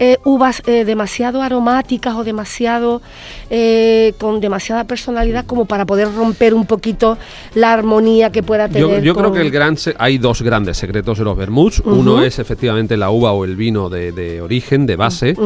eh, 0.00 0.18
uvas 0.24 0.62
eh, 0.66 0.84
demasiado 0.84 1.42
aromáticas 1.42 2.16
o 2.16 2.24
demasiado 2.24 3.02
con 4.18 4.40
demasiada 4.40 4.84
personalidad 4.84 5.46
como 5.46 5.64
para 5.64 5.86
poder 5.86 6.12
romper 6.12 6.54
un 6.54 6.66
poquito 6.66 7.18
la 7.54 7.72
armonía 7.72 8.30
que 8.30 8.42
pueda 8.42 8.68
tener. 8.68 9.02
Yo, 9.02 9.14
creo 9.14 9.32
que 9.32 9.40
el 9.40 9.50
gran 9.50 9.76
hay 10.08 10.16
dos 10.16 10.40
grandes 10.40 10.78
secretos 10.78 11.18
de 11.18 11.24
los 11.24 11.36
vermuts. 11.36 11.80
Uno 11.84 12.22
es 12.22 12.38
efectivamente 12.38 12.96
la 12.96 13.10
uva 13.10 13.32
o 13.32 13.44
el 13.44 13.56
vino 13.56 13.90
de, 13.90 14.40
origen, 14.40 14.86
de 14.86 14.96
base. 14.96 15.36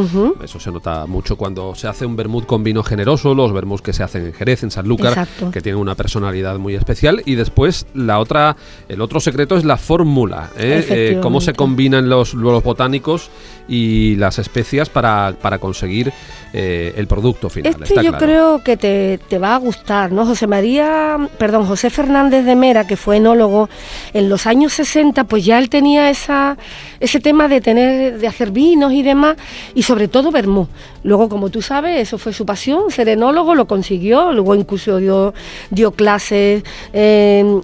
Eso 0.42 0.60
se 0.60 0.70
nota 0.70 1.06
mucho 1.06 1.36
cuando 1.36 1.74
se 1.74 1.88
hace 1.88 2.06
un 2.06 2.14
vermut 2.14 2.46
con 2.46 2.62
vino 2.62 2.84
generoso, 2.84 3.34
los 3.34 3.52
vermuts 3.52 3.82
que 3.82 3.92
se 3.92 4.04
hacen 4.04 4.26
en 4.26 4.32
Jerez, 4.32 4.62
en 4.62 4.70
Sanlúcar, 4.70 5.26
que 5.52 5.60
tienen 5.60 5.80
una 5.80 5.96
personalidad 5.96 6.58
muy 6.58 6.76
especial. 6.76 7.22
Y 7.24 7.34
después 7.34 7.86
la 7.94 8.20
otra, 8.20 8.56
el 8.88 9.00
otro 9.00 9.18
secreto 9.18 9.56
es 9.56 9.64
la 9.64 9.76
fórmula, 9.76 10.50
¿eh? 10.56 10.86
Eh, 10.88 11.18
cómo 11.20 11.40
se 11.40 11.54
combinan 11.54 12.08
los, 12.08 12.34
los 12.34 12.62
botánicos 12.62 13.30
y 13.68 14.16
las 14.16 14.38
especias 14.38 14.88
para, 14.88 15.34
para 15.40 15.58
conseguir 15.58 16.12
eh, 16.52 16.92
el 16.96 17.06
producto 17.06 17.48
final. 17.48 17.74
Este 17.80 18.02
yo 18.02 18.12
creo 18.12 18.62
que 18.62 18.76
te, 18.76 19.18
te, 19.28 19.38
va 19.38 19.54
a 19.54 19.58
gustar, 19.58 20.12
¿no? 20.12 20.26
José 20.26 20.46
María, 20.46 21.16
perdón, 21.38 21.66
José 21.66 21.90
Fernández 21.90 22.44
de 22.44 22.56
Mera, 22.56 22.86
que 22.86 22.96
fue 22.96 23.16
enólogo 23.16 23.68
en 24.12 24.28
los 24.28 24.41
años 24.46 24.72
60, 24.74 25.24
pues 25.24 25.44
ya 25.44 25.58
él 25.58 25.68
tenía 25.68 26.10
esa, 26.10 26.56
ese 27.00 27.20
tema 27.20 27.48
de 27.48 27.60
tener, 27.60 28.18
de 28.18 28.26
hacer 28.26 28.50
vinos 28.50 28.92
y 28.92 29.02
demás, 29.02 29.36
y 29.74 29.82
sobre 29.82 30.08
todo 30.08 30.30
vermú. 30.30 30.68
Luego, 31.04 31.28
como 31.28 31.50
tú 31.50 31.62
sabes, 31.62 32.00
eso 32.00 32.18
fue 32.18 32.32
su 32.32 32.46
pasión, 32.46 32.90
ser 32.90 33.08
enólogo, 33.08 33.54
lo 33.54 33.66
consiguió, 33.66 34.32
luego 34.32 34.54
incluso 34.54 34.98
dio, 34.98 35.34
dio 35.70 35.92
clases 35.92 36.62
en, 36.92 37.62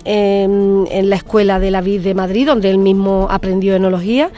la 1.08 1.16
Escuela 1.16 1.58
de 1.58 1.70
la 1.70 1.80
Vid 1.80 2.00
de 2.00 2.14
Madrid, 2.14 2.46
donde 2.46 2.70
él 2.70 2.78
mismo 2.78 3.28
aprendió 3.30 3.74
enología 3.74 4.30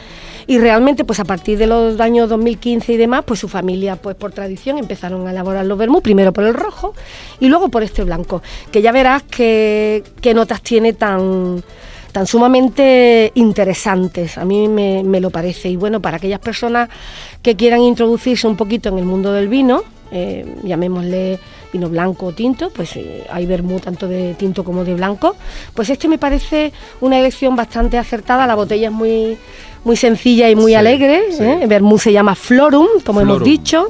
y 0.47 0.57
realmente 0.57 1.05
pues 1.05 1.19
a 1.19 1.23
partir 1.23 1.57
de 1.57 1.67
los 1.67 1.99
años 1.99 2.27
2015 2.29 2.93
y 2.93 2.97
demás 2.97 3.23
pues 3.25 3.39
su 3.39 3.47
familia 3.47 3.95
pues 3.95 4.15
por 4.15 4.31
tradición 4.31 4.77
empezaron 4.77 5.27
a 5.27 5.31
elaborar 5.31 5.65
los 5.65 5.77
vermú 5.77 6.01
primero 6.01 6.33
por 6.33 6.43
el 6.43 6.53
rojo 6.53 6.93
y 7.39 7.47
luego 7.47 7.69
por 7.69 7.83
este 7.83 8.03
blanco 8.03 8.41
que 8.71 8.81
ya 8.81 8.91
verás 8.91 9.23
qué, 9.23 10.03
notas 10.33 10.61
tiene 10.61 10.93
tan 10.93 11.63
tan 12.11 12.27
sumamente 12.27 13.31
interesantes, 13.35 14.37
a 14.37 14.45
mí 14.45 14.67
me, 14.67 15.19
lo 15.19 15.29
parece. 15.29 15.69
Y 15.69 15.75
bueno, 15.75 16.01
para 16.01 16.17
aquellas 16.17 16.39
personas 16.39 16.89
que 17.41 17.55
quieran 17.55 17.81
introducirse 17.81 18.47
un 18.47 18.57
poquito 18.57 18.89
en 18.89 18.97
el 18.97 19.05
mundo 19.05 19.33
del 19.33 19.47
vino, 19.47 19.83
eh, 20.11 20.45
llamémosle 20.63 21.39
vino 21.71 21.89
blanco 21.89 22.27
o 22.27 22.31
tinto, 22.33 22.69
pues 22.69 22.95
eh, 22.97 23.23
hay 23.31 23.45
vermú 23.45 23.79
tanto 23.79 24.07
de 24.07 24.33
tinto 24.33 24.63
como 24.63 24.83
de 24.83 24.93
blanco, 24.93 25.37
pues 25.73 25.89
este 25.89 26.07
me 26.07 26.17
parece 26.17 26.73
una 26.99 27.17
elección 27.17 27.55
bastante 27.55 27.97
acertada, 27.97 28.45
la 28.45 28.55
botella 28.55 28.87
es 28.87 28.93
muy 28.93 29.37
muy 29.83 29.95
sencilla 29.95 30.49
y 30.49 30.55
muy 30.55 30.75
alegre. 30.75 31.21
¿eh? 31.39 31.65
Vermú 31.67 31.97
se 31.97 32.11
llama 32.11 32.35
Florum, 32.35 32.87
como 33.05 33.21
hemos 33.21 33.43
dicho. 33.43 33.87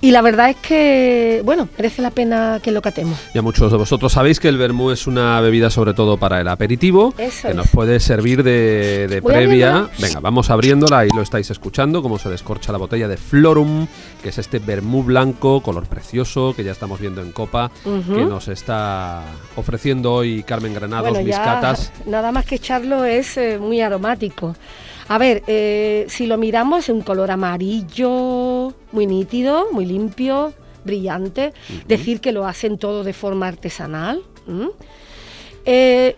Y 0.00 0.10
la 0.10 0.22
verdad 0.22 0.50
es 0.50 0.56
que, 0.56 1.42
bueno, 1.44 1.68
merece 1.76 2.02
la 2.02 2.10
pena 2.10 2.60
que 2.62 2.70
lo 2.70 2.82
catemos. 2.82 3.18
Ya 3.34 3.42
muchos 3.42 3.70
de 3.70 3.78
vosotros 3.78 4.12
sabéis 4.12 4.40
que 4.40 4.48
el 4.48 4.56
vermú 4.56 4.90
es 4.90 5.06
una 5.06 5.40
bebida 5.40 5.70
sobre 5.70 5.94
todo 5.94 6.16
para 6.16 6.40
el 6.40 6.48
aperitivo, 6.48 7.12
que 7.12 7.54
nos 7.54 7.68
puede 7.68 8.00
servir 8.00 8.42
de, 8.42 9.22
previa. 9.24 9.88
Venga, 9.98 10.20
vamos 10.20 10.50
abriéndola, 10.50 11.00
ahí 11.00 11.08
lo 11.14 11.22
estáis 11.22 11.50
escuchando, 11.50 12.02
cómo 12.02 12.18
se 12.18 12.28
descorcha 12.28 12.72
la 12.72 12.78
botella 12.78 13.08
de 13.08 13.16
Florum, 13.16 13.86
que 14.22 14.30
es 14.30 14.38
este 14.38 14.58
vermú 14.58 15.02
blanco, 15.02 15.60
color 15.62 15.86
precioso, 15.86 16.54
que 16.54 16.64
ya 16.64 16.72
estamos 16.72 17.00
viendo 17.00 17.22
en 17.22 17.32
copa, 17.32 17.70
que 17.84 18.24
nos 18.24 18.48
está 18.48 19.22
ofreciendo 19.56 20.12
hoy 20.12 20.42
Carmen 20.42 20.74
Granados, 20.74 21.22
mis 21.22 21.36
catas. 21.36 21.92
Nada 22.06 22.32
más 22.32 22.44
que 22.44 22.56
echarlo 22.56 23.04
es 23.04 23.36
eh, 23.36 23.58
muy 23.58 23.80
aromático. 23.80 24.54
A 25.10 25.18
ver, 25.18 25.42
eh, 25.48 26.06
si 26.08 26.26
lo 26.26 26.38
miramos, 26.38 26.84
es 26.84 26.88
un 26.88 27.00
color 27.00 27.32
amarillo, 27.32 28.72
muy 28.92 29.08
nítido, 29.08 29.66
muy 29.72 29.84
limpio, 29.84 30.54
brillante. 30.84 31.52
Decir 31.88 32.20
que 32.20 32.30
lo 32.30 32.46
hacen 32.46 32.78
todo 32.78 33.02
de 33.02 33.12
forma 33.12 33.48
artesanal. 33.48 34.22
Eh, 35.64 36.14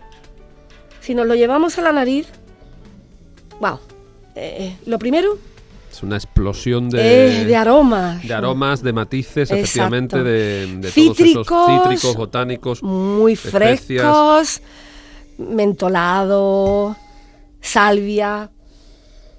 si 0.99 1.15
nos 1.15 1.25
lo 1.25 1.33
llevamos 1.33 1.79
a 1.79 1.81
la 1.81 1.91
nariz, 1.91 2.27
wow. 3.59 3.79
Eh, 4.35 4.77
lo 4.85 4.99
primero 4.99 5.39
es 5.91 6.03
una 6.03 6.17
explosión 6.17 6.91
de, 6.91 7.45
de 7.45 7.55
aromas. 7.55 8.21
De 8.21 8.33
aromas, 8.35 8.83
de 8.83 8.93
matices, 8.93 9.49
efectivamente, 9.49 10.21
de, 10.21 10.67
de 10.67 10.91
cítricos, 10.91 11.47
todos 11.47 11.69
esos 11.69 11.83
cítricos, 11.83 12.15
botánicos. 12.15 12.83
Muy 12.83 13.35
frescos, 13.35 14.61
mentolado, 15.39 16.95
salvia, 17.59 18.51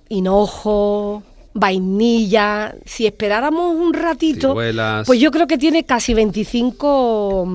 hinojo, 0.08 1.22
vainilla. 1.54 2.74
Si 2.84 3.06
esperáramos 3.06 3.74
un 3.74 3.94
ratito, 3.94 4.54
pues 4.54 5.20
yo 5.20 5.30
creo 5.30 5.46
que 5.46 5.58
tiene 5.58 5.84
casi 5.84 6.14
25 6.14 7.48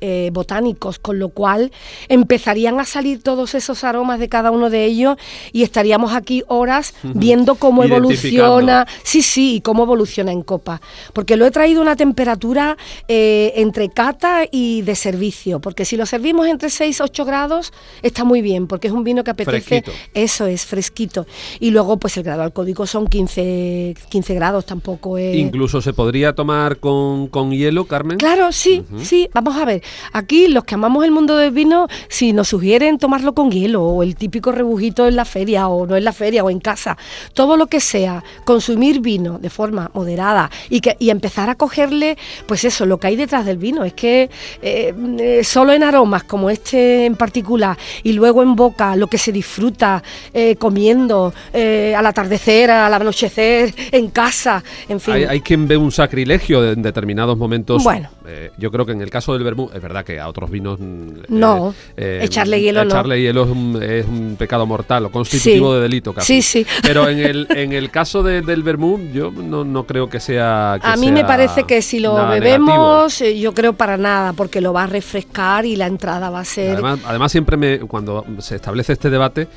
eh, 0.00 0.30
botánicos, 0.32 0.98
con 0.98 1.18
lo 1.18 1.30
cual 1.30 1.72
empezarían 2.08 2.80
a 2.80 2.84
salir 2.84 3.22
todos 3.22 3.54
esos 3.54 3.84
aromas 3.84 4.18
de 4.18 4.28
cada 4.28 4.50
uno 4.50 4.70
de 4.70 4.84
ellos 4.84 5.16
y 5.52 5.62
estaríamos 5.62 6.12
aquí 6.12 6.42
horas 6.48 6.94
viendo 7.02 7.54
cómo 7.56 7.84
evoluciona, 7.84 8.86
sí, 9.02 9.22
sí, 9.22 9.56
y 9.56 9.60
cómo 9.60 9.84
evoluciona 9.84 10.32
en 10.32 10.42
copa. 10.42 10.80
Porque 11.12 11.36
lo 11.36 11.46
he 11.46 11.50
traído 11.50 11.80
a 11.80 11.82
una 11.82 11.96
temperatura 11.96 12.76
eh, 13.08 13.52
entre 13.56 13.88
cata 13.88 14.44
y 14.50 14.82
de 14.82 14.94
servicio, 14.94 15.60
porque 15.60 15.84
si 15.84 15.96
lo 15.96 16.06
servimos 16.06 16.46
entre 16.46 16.70
6 16.70 17.00
8 17.00 17.24
grados 17.24 17.72
está 18.02 18.24
muy 18.24 18.42
bien, 18.42 18.66
porque 18.66 18.88
es 18.88 18.92
un 18.92 19.04
vino 19.04 19.24
que 19.24 19.30
apetece, 19.30 19.84
eso 20.14 20.46
es, 20.46 20.64
fresquito. 20.66 21.26
Y 21.60 21.70
luego 21.70 21.96
pues 21.98 22.16
el 22.16 22.22
grado 22.22 22.42
alcohólico 22.42 22.86
son 22.86 23.06
15, 23.06 23.94
15 24.08 24.34
grados, 24.34 24.66
tampoco 24.66 25.18
es... 25.18 25.36
Incluso 25.36 25.80
se 25.80 25.92
podría 25.92 26.34
tomar 26.34 26.78
con, 26.78 27.28
hielo, 27.50 27.86
Carmen. 27.86 28.18
Claro, 28.18 28.52
sí, 28.52 28.84
sí, 29.02 29.28
vamos 29.32 29.56
a 29.56 29.64
ver. 29.64 29.82
Aquí 30.12 30.48
los 30.48 30.64
que 30.64 30.74
amamos 30.74 31.04
el 31.04 31.10
mundo 31.10 31.36
del 31.36 31.50
vino, 31.50 31.88
si 32.08 32.32
nos 32.32 32.48
sugieren 32.48 32.98
tomarlo 32.98 33.34
con 33.34 33.50
hielo 33.50 33.82
o 33.82 34.02
el 34.02 34.16
típico 34.16 34.52
rebujito 34.52 35.06
en 35.06 35.16
la 35.16 35.24
feria 35.24 35.68
o 35.68 35.86
no 35.86 35.96
en 35.96 36.04
la 36.04 36.12
feria 36.12 36.44
o 36.44 36.50
en 36.50 36.60
casa, 36.60 36.96
todo 37.34 37.56
lo 37.56 37.66
que 37.66 37.80
sea, 37.80 38.22
consumir 38.44 39.00
vino 39.00 39.38
de 39.38 39.50
forma 39.50 39.90
moderada 39.94 40.50
y, 40.70 40.80
que, 40.80 40.96
y 40.98 41.10
empezar 41.10 41.50
a 41.50 41.54
cogerle, 41.54 42.16
pues 42.46 42.64
eso, 42.64 42.86
lo 42.86 42.98
que 42.98 43.08
hay 43.08 43.16
detrás 43.16 43.44
del 43.44 43.58
vino. 43.58 43.84
Es 43.84 43.92
que 43.92 44.30
eh, 44.62 44.94
eh, 45.18 45.44
solo 45.44 45.72
en 45.72 45.82
aromas 45.82 46.24
como 46.24 46.50
este 46.50 47.06
en 47.06 47.16
particular 47.16 47.76
y 48.02 48.12
luego 48.12 48.42
en 48.42 48.56
boca 48.56 48.96
lo 48.96 49.06
que 49.06 49.18
se 49.18 49.32
disfruta 49.32 50.02
eh, 50.32 50.56
comiendo 50.56 51.32
al 51.52 52.06
atardecer, 52.06 52.70
al 52.70 52.94
anochecer, 52.94 53.74
en 53.92 54.08
casa, 54.08 54.62
en 54.88 55.00
fin. 55.00 55.14
Hay, 55.28 55.40
quien 55.40 55.66
ve 55.66 55.76
un 55.76 55.92
sacrilegio 55.92 56.70
en 56.70 56.82
determinados 56.82 57.36
momentos. 57.36 57.82
Bueno. 57.82 58.08
Yo 58.56 58.70
creo 58.70 58.86
que 58.86 58.92
en 58.92 59.00
el 59.00 59.10
caso 59.10 59.32
del 59.32 59.44
vermú, 59.44 59.70
es 59.72 59.80
verdad 59.80 60.04
que 60.04 60.20
a 60.20 60.28
otros 60.28 60.50
vinos... 60.50 60.78
Mm, 60.80 61.24
no, 61.28 61.74
echarle 61.96 62.60
hielo 62.60 62.82
echarle 62.82 63.20
hielo 63.20 63.44
es 63.80 64.06
un, 64.06 64.36
pecado 64.38 64.66
mortal 64.66 65.06
o 65.06 65.10
constitutivo 65.10 65.74
de 65.74 65.82
delito 65.82 66.12
casi. 66.12 66.42
Sí, 66.42 66.64
sí. 66.64 66.66
Pero 66.82 67.08
en 67.08 67.18
el, 67.18 67.46
en 67.50 67.72
el 67.72 67.90
caso 67.90 68.22
del 68.22 68.62
vermú, 68.62 68.98
yo 69.12 69.30
no, 69.30 69.64
no 69.64 69.84
creo 69.84 70.08
que 70.08 70.20
sea... 70.20 70.74
a 70.74 70.96
mí 70.96 71.12
me 71.12 71.24
parece 71.24 71.64
que 71.64 71.82
si 71.82 72.00
lo 72.00 72.28
bebemos, 72.28 73.18
yo 73.18 73.54
creo 73.54 73.72
para 73.72 73.96
nada, 73.96 74.32
porque 74.32 74.60
lo 74.60 74.72
va 74.72 74.84
a 74.84 74.86
refrescar 74.86 75.66
y 75.66 75.76
la 75.76 75.86
entrada 75.86 76.30
va 76.30 76.40
a 76.40 76.44
ser... 76.44 76.82
Además, 77.04 77.32
siempre 77.32 77.56
me, 77.56 77.78
cuando 77.80 78.24
se 78.38 78.56
establece 78.56 78.92
este 78.92 79.10
debate, 79.10 79.48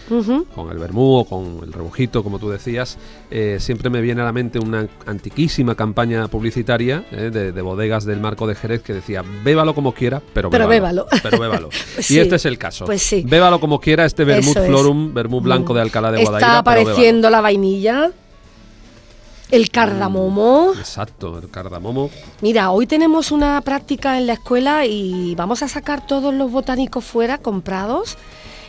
con 0.56 0.72
el 0.72 0.78
vermú 0.78 1.18
o 1.18 1.25
con 1.25 1.60
el 1.63 1.74
rebujito, 1.74 2.24
como 2.24 2.40
tú 2.40 2.50
decías, 2.50 2.98
eh, 3.30 3.58
siempre 3.60 3.90
me 3.90 4.01
viene 4.01 4.22
a 4.22 4.25
la 4.25 4.32
mente 4.32 4.60
una 4.60 4.88
antiquísima 5.06 5.75
campaña 5.75 6.28
publicitaria 6.28 7.04
eh, 7.12 7.30
de, 7.32 7.62
bodegas 7.62 8.06
del 8.06 8.20
Marco 8.20 8.48
de 8.48 8.56
Jerez 8.62 8.82
que 8.84 8.94
decía, 8.94 9.24
bébalo 9.44 9.74
como 9.74 9.94
quiera, 9.94 10.22
pero 10.34 10.50
bébalo. 10.50 11.08
Pero 11.24 11.39
bébalo. 11.39 11.70
y 12.10 12.20
este 12.20 12.36
es 12.36 12.46
el 12.46 12.58
caso. 12.58 12.86
Pues 12.86 13.01
sí. 13.01 13.24
Bébalo 13.27 13.60
como 13.60 13.80
quiera, 13.80 14.06
este 14.06 14.24
vermut 14.24 14.53
florum, 14.53 15.13
vermut 15.13 15.44
blanco 15.44 15.74
de 15.74 15.82
Alcalá 15.82 16.12
de 16.12 16.24
Guadaira. 16.24 16.48
Está 16.48 16.60
apareciendo 16.60 17.30
la 17.30 17.41
vainilla. 17.41 18.12
El 19.50 19.70
cardamomo. 19.70 20.72
Exacto, 20.77 21.39
el 21.39 21.50
cardamomo. 21.50 22.10
Mira, 22.39 22.72
hoy 22.72 22.88
tenemos 22.88 23.32
una 23.32 23.60
práctica 23.62 24.18
en 24.18 24.27
la 24.27 24.34
escuela 24.34 24.86
y 24.86 25.36
vamos 25.36 25.62
a 25.62 25.68
sacar 25.68 26.08
todos 26.08 26.34
los 26.34 26.50
botánicos 26.50 27.03
fuera 27.03 27.38
comprados 27.38 28.18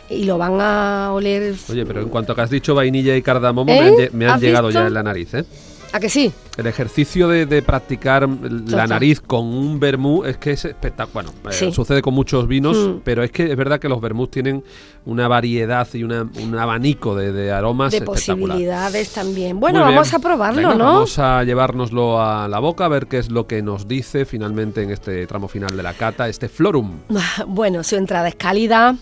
y 0.09 0.25
lo 0.25 0.37
van 0.37 0.59
a 0.59 1.11
oler. 1.13 1.55
Oye, 1.69 1.85
pero 1.85 2.01
en 2.01 2.09
cuanto 2.09 2.35
que 2.35 2.41
has 2.41 2.49
dicho 2.49 2.75
vainilla 2.75 3.15
y 3.15 3.21
cardamomo, 3.21 3.73
me 4.11 4.27
han, 4.27 4.37
¿Eh? 4.37 4.41
llegado 4.41 4.71
ya 4.71 4.87
en 4.87 4.93
la 4.93 5.03
nariz, 5.03 5.33
¿eh? 5.35 5.45
¿A 5.93 5.99
que 5.99 6.09
sí? 6.09 6.33
El 6.55 6.67
ejercicio 6.67 7.27
de, 7.27 7.61
practicar 7.63 8.29
la 8.29 8.85
nariz 8.85 9.19
con 9.19 9.45
un 9.45 9.79
vermú 9.79 10.23
es 10.23 10.37
que 10.37 10.51
es 10.51 10.65
espectacular. 10.65 11.13
Bueno, 11.13 11.31
eh, 11.49 11.71
sucede 11.71 12.01
con 12.01 12.13
muchos 12.13 12.47
vinos, 12.47 12.77
mm. 12.77 13.01
pero 13.03 13.23
es 13.23 13.31
que 13.31 13.51
es 13.51 13.57
verdad 13.57 13.79
que 13.79 13.89
los 13.89 13.99
vermús 13.99 14.29
tienen 14.29 14.63
una 15.05 15.27
variedad 15.27 15.87
y 15.93 16.03
una, 16.03 16.29
un 16.41 16.57
abanico 16.57 17.15
de, 17.15 17.51
aromas 17.51 17.91
De 17.91 18.01
posibilidades 18.01 19.13
también. 19.13 19.59
Bueno, 19.59 19.79
vamos 19.79 20.13
a 20.13 20.19
probarlo, 20.19 20.75
¿no? 20.75 20.85
Vamos 20.85 21.17
a 21.17 21.43
llevárnoslo 21.43 22.21
a 22.21 22.47
la 22.47 22.59
boca, 22.59 22.85
a 22.85 22.89
ver 22.89 23.07
qué 23.07 23.17
es 23.17 23.31
lo 23.31 23.47
que 23.47 23.63
nos 23.63 23.87
dice 23.87 24.25
finalmente 24.25 24.83
en 24.83 24.91
este 24.91 25.25
tramo 25.25 25.47
final 25.47 25.75
de 25.75 25.83
la 25.83 25.93
cata, 25.93 26.29
este 26.29 26.49
florum. 26.49 26.99
Bueno, 27.47 27.83
su 27.83 27.95
entrada 27.95 28.27
es 28.27 28.35
cálida. 28.35 28.95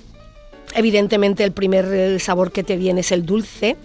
Evidentemente 0.74 1.44
el 1.44 1.52
primer 1.52 2.20
sabor 2.20 2.52
que 2.52 2.64
te 2.64 2.78
viene 2.78 3.02
es 3.02 3.12
el 3.12 3.26
dulce 3.26 3.76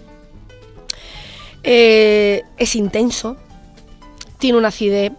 eh, 1.68 2.44
es 2.58 2.76
intenso, 2.76 3.36
tiene 4.38 4.58
una 4.58 4.68
acidez 4.68 5.12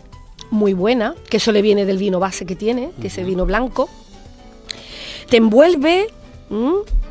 muy 0.49 0.73
buena, 0.73 1.15
que 1.29 1.37
eso 1.37 1.51
le 1.51 1.61
viene 1.61 1.85
del 1.85 1.97
vino 1.97 2.19
base 2.19 2.45
que 2.45 2.55
tiene, 2.55 2.91
que 3.01 3.07
es 3.07 3.17
el 3.17 3.25
vino 3.25 3.45
blanco. 3.45 3.89
Te 5.29 5.37
envuelve, 5.37 6.07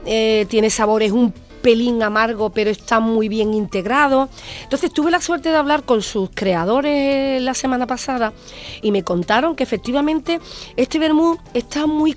eh, 0.07 0.47
tiene 0.49 0.71
sabores 0.71 1.13
un 1.13 1.33
pelín 1.67 2.01
amargo, 2.03 2.51
pero 2.51 2.71
está 2.71 3.01
muy 3.01 3.29
bien 3.29 3.53
integrado. 3.53 4.29
Entonces 4.63 4.93
tuve 4.93 5.11
la 5.11 5.21
suerte 5.21 5.51
de 5.51 5.57
hablar 5.57 5.83
con 5.83 6.01
sus 6.01 6.31
creadores 6.33 7.43
la 7.43 7.55
semana 7.55 7.89
pasada 7.89 8.33
y 8.83 8.93
me 8.93 9.03
contaron 9.03 9.57
que 9.57 9.65
efectivamente 9.65 10.39
este 10.77 11.01
vermú 11.01 11.39
está 11.55 11.87
muy 11.87 12.13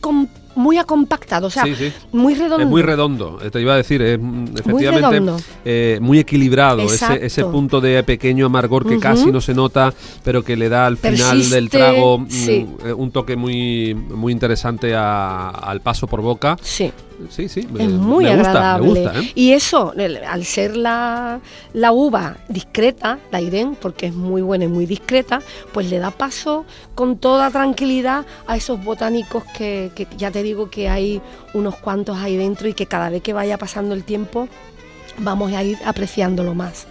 muy 0.59 0.77
acompactado, 0.77 1.47
o 1.47 1.49
sea, 1.49 1.63
muy 2.11 2.35
redondo. 2.35 2.63
Es 2.63 2.67
muy 2.67 2.81
redondo, 2.81 3.39
te 3.51 3.61
iba 3.61 3.73
a 3.73 3.77
decir, 3.77 4.01
es 4.01 4.19
mm, 4.19 4.57
efectivamente 4.57 5.21
muy, 5.21 5.41
eh, 5.63 5.99
muy 6.01 6.19
equilibrado, 6.19 6.81
ese, 6.81 7.25
ese, 7.25 7.45
punto 7.45 7.79
de 7.79 8.03
pequeño 8.03 8.45
amargor 8.45 8.85
que 8.85 8.99
casi 8.99 9.31
no 9.31 9.39
se 9.39 9.53
nota, 9.53 9.93
pero 10.23 10.43
que 10.43 10.57
le 10.57 10.67
da 10.67 10.85
al 10.85 10.97
final 10.97 11.49
del 11.49 11.69
trago 11.69 12.19
mm, 12.19 12.27
eh, 12.29 12.93
un 12.95 13.11
toque 13.11 13.37
muy, 13.37 13.93
muy 13.93 14.33
interesante 14.33 14.93
al 14.95 15.79
paso 15.81 16.07
por 16.07 16.21
boca. 16.21 16.57
Sí. 16.61 16.91
Sí, 17.29 17.49
sí, 17.49 17.67
es 17.77 17.89
muy 17.89 18.27
agradable. 18.27 19.11
Y 19.35 19.51
eso, 19.51 19.93
al 20.27 20.45
ser 20.45 20.77
la, 20.77 21.39
la 21.73 21.91
uva 21.91 22.37
discreta, 22.47 23.19
la 23.31 23.41
Irene, 23.41 23.75
porque 23.79 24.07
es 24.07 24.13
muy 24.13 24.41
buena 24.41 24.65
y 24.65 24.67
muy 24.67 24.85
discreta, 24.85 25.41
pues 25.73 25.89
le 25.89 25.99
da 25.99 26.11
paso 26.11 26.65
con 26.95 27.17
toda 27.17 27.51
tranquilidad 27.51 28.25
a 28.47 28.55
esos 28.55 28.83
botánicos 28.83 29.43
que, 29.57 29.91
que 29.95 30.07
ya 30.17 30.31
te 30.31 30.43
digo 30.43 30.69
que 30.69 30.89
hay 30.89 31.21
unos 31.53 31.75
cuantos 31.75 32.17
ahí 32.17 32.37
dentro 32.37 32.67
y 32.67 32.73
que 32.73 32.85
cada 32.85 33.09
vez 33.09 33.21
que 33.21 33.33
vaya 33.33 33.57
pasando 33.57 33.93
el 33.95 34.03
tiempo 34.03 34.47
vamos 35.17 35.51
a 35.53 35.63
ir 35.63 35.77
apreciándolo 35.85 36.55
más. 36.55 36.87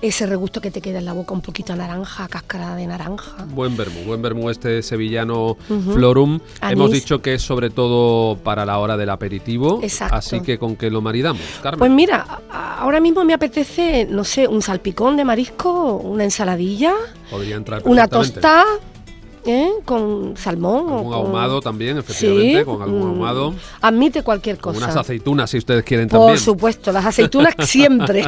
Ese 0.00 0.26
regusto 0.26 0.60
que 0.60 0.70
te 0.70 0.80
queda 0.80 0.98
en 0.98 1.04
la 1.04 1.12
boca 1.12 1.34
un 1.34 1.40
poquito 1.40 1.74
naranja, 1.74 2.28
cáscara 2.28 2.76
de 2.76 2.86
naranja. 2.86 3.44
Buen 3.46 3.76
vermú, 3.76 4.02
buen 4.04 4.22
vermú 4.22 4.50
este 4.50 4.82
sevillano 4.82 5.56
Florum. 5.66 6.40
Hemos 6.62 6.90
dicho 6.90 7.20
que 7.22 7.34
es 7.34 7.42
sobre 7.42 7.70
todo 7.70 8.36
para 8.38 8.64
la 8.64 8.78
hora 8.78 8.96
del 8.96 9.10
aperitivo. 9.10 9.80
Exacto. 9.82 10.16
Así 10.16 10.40
que 10.40 10.58
con 10.58 10.76
qué 10.76 10.90
lo 10.90 11.00
maridamos, 11.00 11.42
Carmen. 11.62 11.78
Pues 11.78 11.90
mira, 11.90 12.42
ahora 12.50 13.00
mismo 13.00 13.24
me 13.24 13.34
apetece, 13.34 14.06
no 14.08 14.24
sé, 14.24 14.46
un 14.46 14.62
salpicón 14.62 15.16
de 15.16 15.24
marisco, 15.24 15.96
una 15.96 16.24
ensaladilla. 16.24 16.94
Podría 17.30 17.56
entrar 17.56 17.82
Una 17.84 18.08
tostada 18.08 18.64
¿Eh? 19.44 19.70
con 19.84 20.36
salmón. 20.36 20.86
Con 20.86 21.06
un 21.06 21.14
ahumado 21.14 21.60
también, 21.60 21.98
efectivamente, 21.98 22.64
con 22.64 22.82
algún 22.82 23.00
mm. 23.00 23.10
ahumado. 23.10 23.54
Admite 23.80 24.22
cualquier 24.22 24.58
cosa. 24.58 24.78
unas 24.78 24.96
aceitunas, 24.96 25.50
si 25.50 25.58
ustedes 25.58 25.82
quieren 25.84 26.08
también. 26.08 26.30
Por 26.30 26.38
supuesto, 26.38 26.92
las 26.92 27.04
aceitunas 27.04 27.54
siempre. 27.66 28.24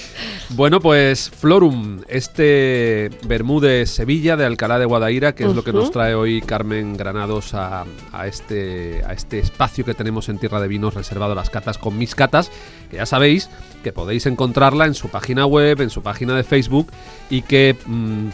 bueno, 0.50 0.80
pues 0.80 1.30
Florum, 1.30 2.00
este 2.08 3.10
de 3.28 3.84
Sevilla, 3.86 4.36
de 4.36 4.44
Alcalá 4.44 4.78
de 4.78 4.84
Guadaira, 4.84 5.34
que 5.34 5.44
es 5.44 5.54
lo 5.54 5.62
que 5.62 5.72
nos 5.72 5.90
trae 5.90 6.14
hoy 6.14 6.40
Carmen 6.40 6.96
Granados 6.96 7.54
a, 7.54 7.84
este, 8.26 9.02
a 9.06 9.12
este 9.12 9.38
espacio 9.38 9.84
que 9.84 9.94
tenemos 9.94 10.28
en 10.28 10.38
Tierra 10.38 10.60
de 10.60 10.68
Vinos 10.68 10.94
reservado 10.94 11.32
a 11.32 11.34
las 11.34 11.50
catas 11.50 11.78
con 11.78 11.96
mis 11.96 12.14
catas, 12.14 12.50
que 12.90 12.96
ya 12.96 13.06
sabéis 13.06 13.48
que 13.82 13.92
podéis 13.92 14.26
encontrarla 14.26 14.86
en 14.86 14.94
su 14.94 15.08
página 15.08 15.46
web, 15.46 15.80
en 15.80 15.90
su 15.90 16.02
página 16.02 16.34
de 16.34 16.42
Facebook 16.42 16.88
y 17.30 17.42
que... 17.42 17.76
Mm, 17.86 18.28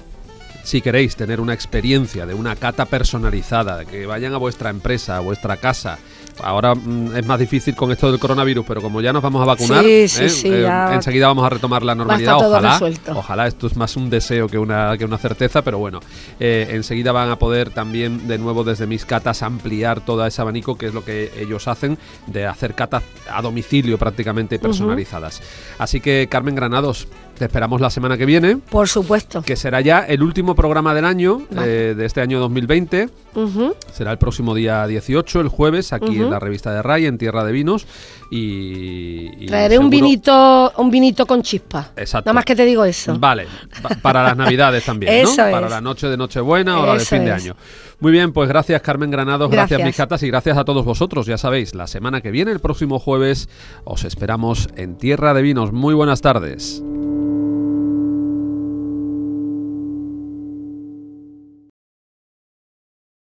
si 0.65 0.81
queréis 0.81 1.15
tener 1.15 1.41
una 1.41 1.55
experiencia 1.55 2.27
de 2.27 2.35
una 2.35 2.57
cata 2.57 2.87
personalizada, 2.87 3.85
que 3.85 4.07
vayan 4.07 4.35
a 4.35 4.39
vuestra 4.39 4.71
empresa, 4.71 5.17
a 5.17 5.21
vuestra 5.21 5.59
casa, 5.59 5.99
Ahora 6.43 6.75
mm, 6.75 7.17
es 7.17 7.27
más 7.27 7.39
difícil 7.39 7.75
con 7.75 7.93
esto 7.93 8.11
del 8.11 8.19
coronavirus, 8.19 8.65
pero 8.67 8.83
como 8.83 9.01
ya 9.01 9.13
nos 9.13 9.23
vamos 9.23 9.43
a 9.43 9.45
vacunar, 9.45 9.85
¿eh? 9.85 10.05
Eh, 10.05 10.69
enseguida 10.93 11.29
vamos 11.29 11.45
a 11.45 11.51
retomar 11.51 11.83
la 11.83 11.95
normalidad. 11.95 12.37
Ojalá, 12.37 12.81
ojalá 13.15 13.47
esto 13.47 13.67
es 13.67 13.77
más 13.77 13.97
un 13.97 14.11
deseo 14.11 14.49
que 14.49 14.59
una, 14.59 14.97
que 14.99 15.05
una 15.05 15.19
certeza, 15.19 15.63
pero 15.63 15.79
bueno, 15.79 16.01
eh, 16.41 16.69
enseguida 16.71 17.13
van 17.13 17.31
a 17.31 17.39
poder 17.39 17.71
también 17.71 18.27
de 18.27 18.39
nuevo 18.39 18.65
desde 18.65 18.87
mis 18.87 19.05
catas 19.05 19.43
ampliar 19.43 20.01
todo 20.01 20.27
ese 20.27 20.41
abanico, 20.43 20.77
que 20.77 20.87
es 20.87 20.95
lo 20.95 21.05
que 21.05 21.31
ellos 21.39 21.69
hacen, 21.69 21.99
de 22.27 22.47
hacer 22.47 22.75
catas 22.75 23.03
a 23.31 23.41
domicilio 23.43 23.99
prácticamente 23.99 24.59
personalizadas. 24.59 25.43
Así 25.79 26.01
que 26.01 26.27
Carmen 26.31 26.55
Granados, 26.55 27.07
Te 27.39 27.47
esperamos 27.47 27.81
la 27.81 27.91
semana 27.91 28.17
que 28.17 28.27
viene. 28.27 28.57
Por 28.57 28.89
supuesto. 28.89 29.43
Que 29.43 29.57
será 29.57 29.81
ya 29.81 30.01
el 30.01 30.23
último 30.23 30.55
programa 30.55 30.95
del 30.95 31.05
año, 31.05 31.43
eh, 31.57 31.95
de 31.97 32.05
este 32.05 32.21
año 32.21 32.39
2020. 32.39 33.09
Será 33.93 34.13
el 34.13 34.19
próximo 34.19 34.55
día 34.55 34.87
18, 34.87 35.41
el 35.41 35.49
jueves, 35.49 35.93
aquí 35.93 36.17
en 36.17 36.31
la 36.31 36.39
revista 36.39 36.73
de 36.73 36.83
RAI, 36.83 37.07
en 37.07 37.19
Tierra 37.19 37.45
de 37.45 37.53
Vinos. 37.53 37.87
Y, 38.31 39.47
Traeré 39.47 39.79
un 39.79 39.91
vinito 39.91 40.73
un 40.77 40.91
vinito 40.91 41.27
con 41.27 41.43
chispa. 41.43 41.91
Exacto. 41.97 42.29
Nada 42.29 42.35
más 42.35 42.45
que 42.45 42.55
te 42.55 42.65
digo 42.65 42.85
eso. 42.85 43.19
Vale, 43.19 43.47
para 44.03 44.23
las 44.23 44.37
navidades 44.37 44.85
también, 44.85 45.25
¿no? 45.25 45.37
Para 45.37 45.69
la 45.69 45.81
noche 45.81 46.09
de 46.09 46.17
Nochebuena 46.17 46.81
o 46.81 46.87
la 46.87 46.95
de 46.95 47.01
fin 47.01 47.25
de 47.25 47.33
año. 47.33 47.57
Muy 48.01 48.13
bien, 48.13 48.33
pues 48.33 48.49
gracias 48.49 48.83
Carmen 48.83 49.11
Granados, 49.11 49.51
gracias, 49.51 49.83
mis 49.83 49.97
catas 49.97 50.23
y 50.23 50.29
gracias 50.29 50.59
a 50.59 50.65
todos 50.65 50.85
vosotros. 50.85 51.27
Ya 51.27 51.39
sabéis, 51.39 51.75
la 51.75 51.87
semana 51.87 52.21
que 52.21 52.31
viene, 52.31 52.53
el 52.53 52.61
próximo 52.61 52.99
jueves, 52.99 53.49
os 53.85 54.05
esperamos 54.05 54.69
en 54.77 54.97
Tierra 54.97 55.35
de 55.35 55.43
Vinos. 55.43 55.73
Muy 55.73 55.95
buenas 55.95 56.21
tardes. 56.21 56.83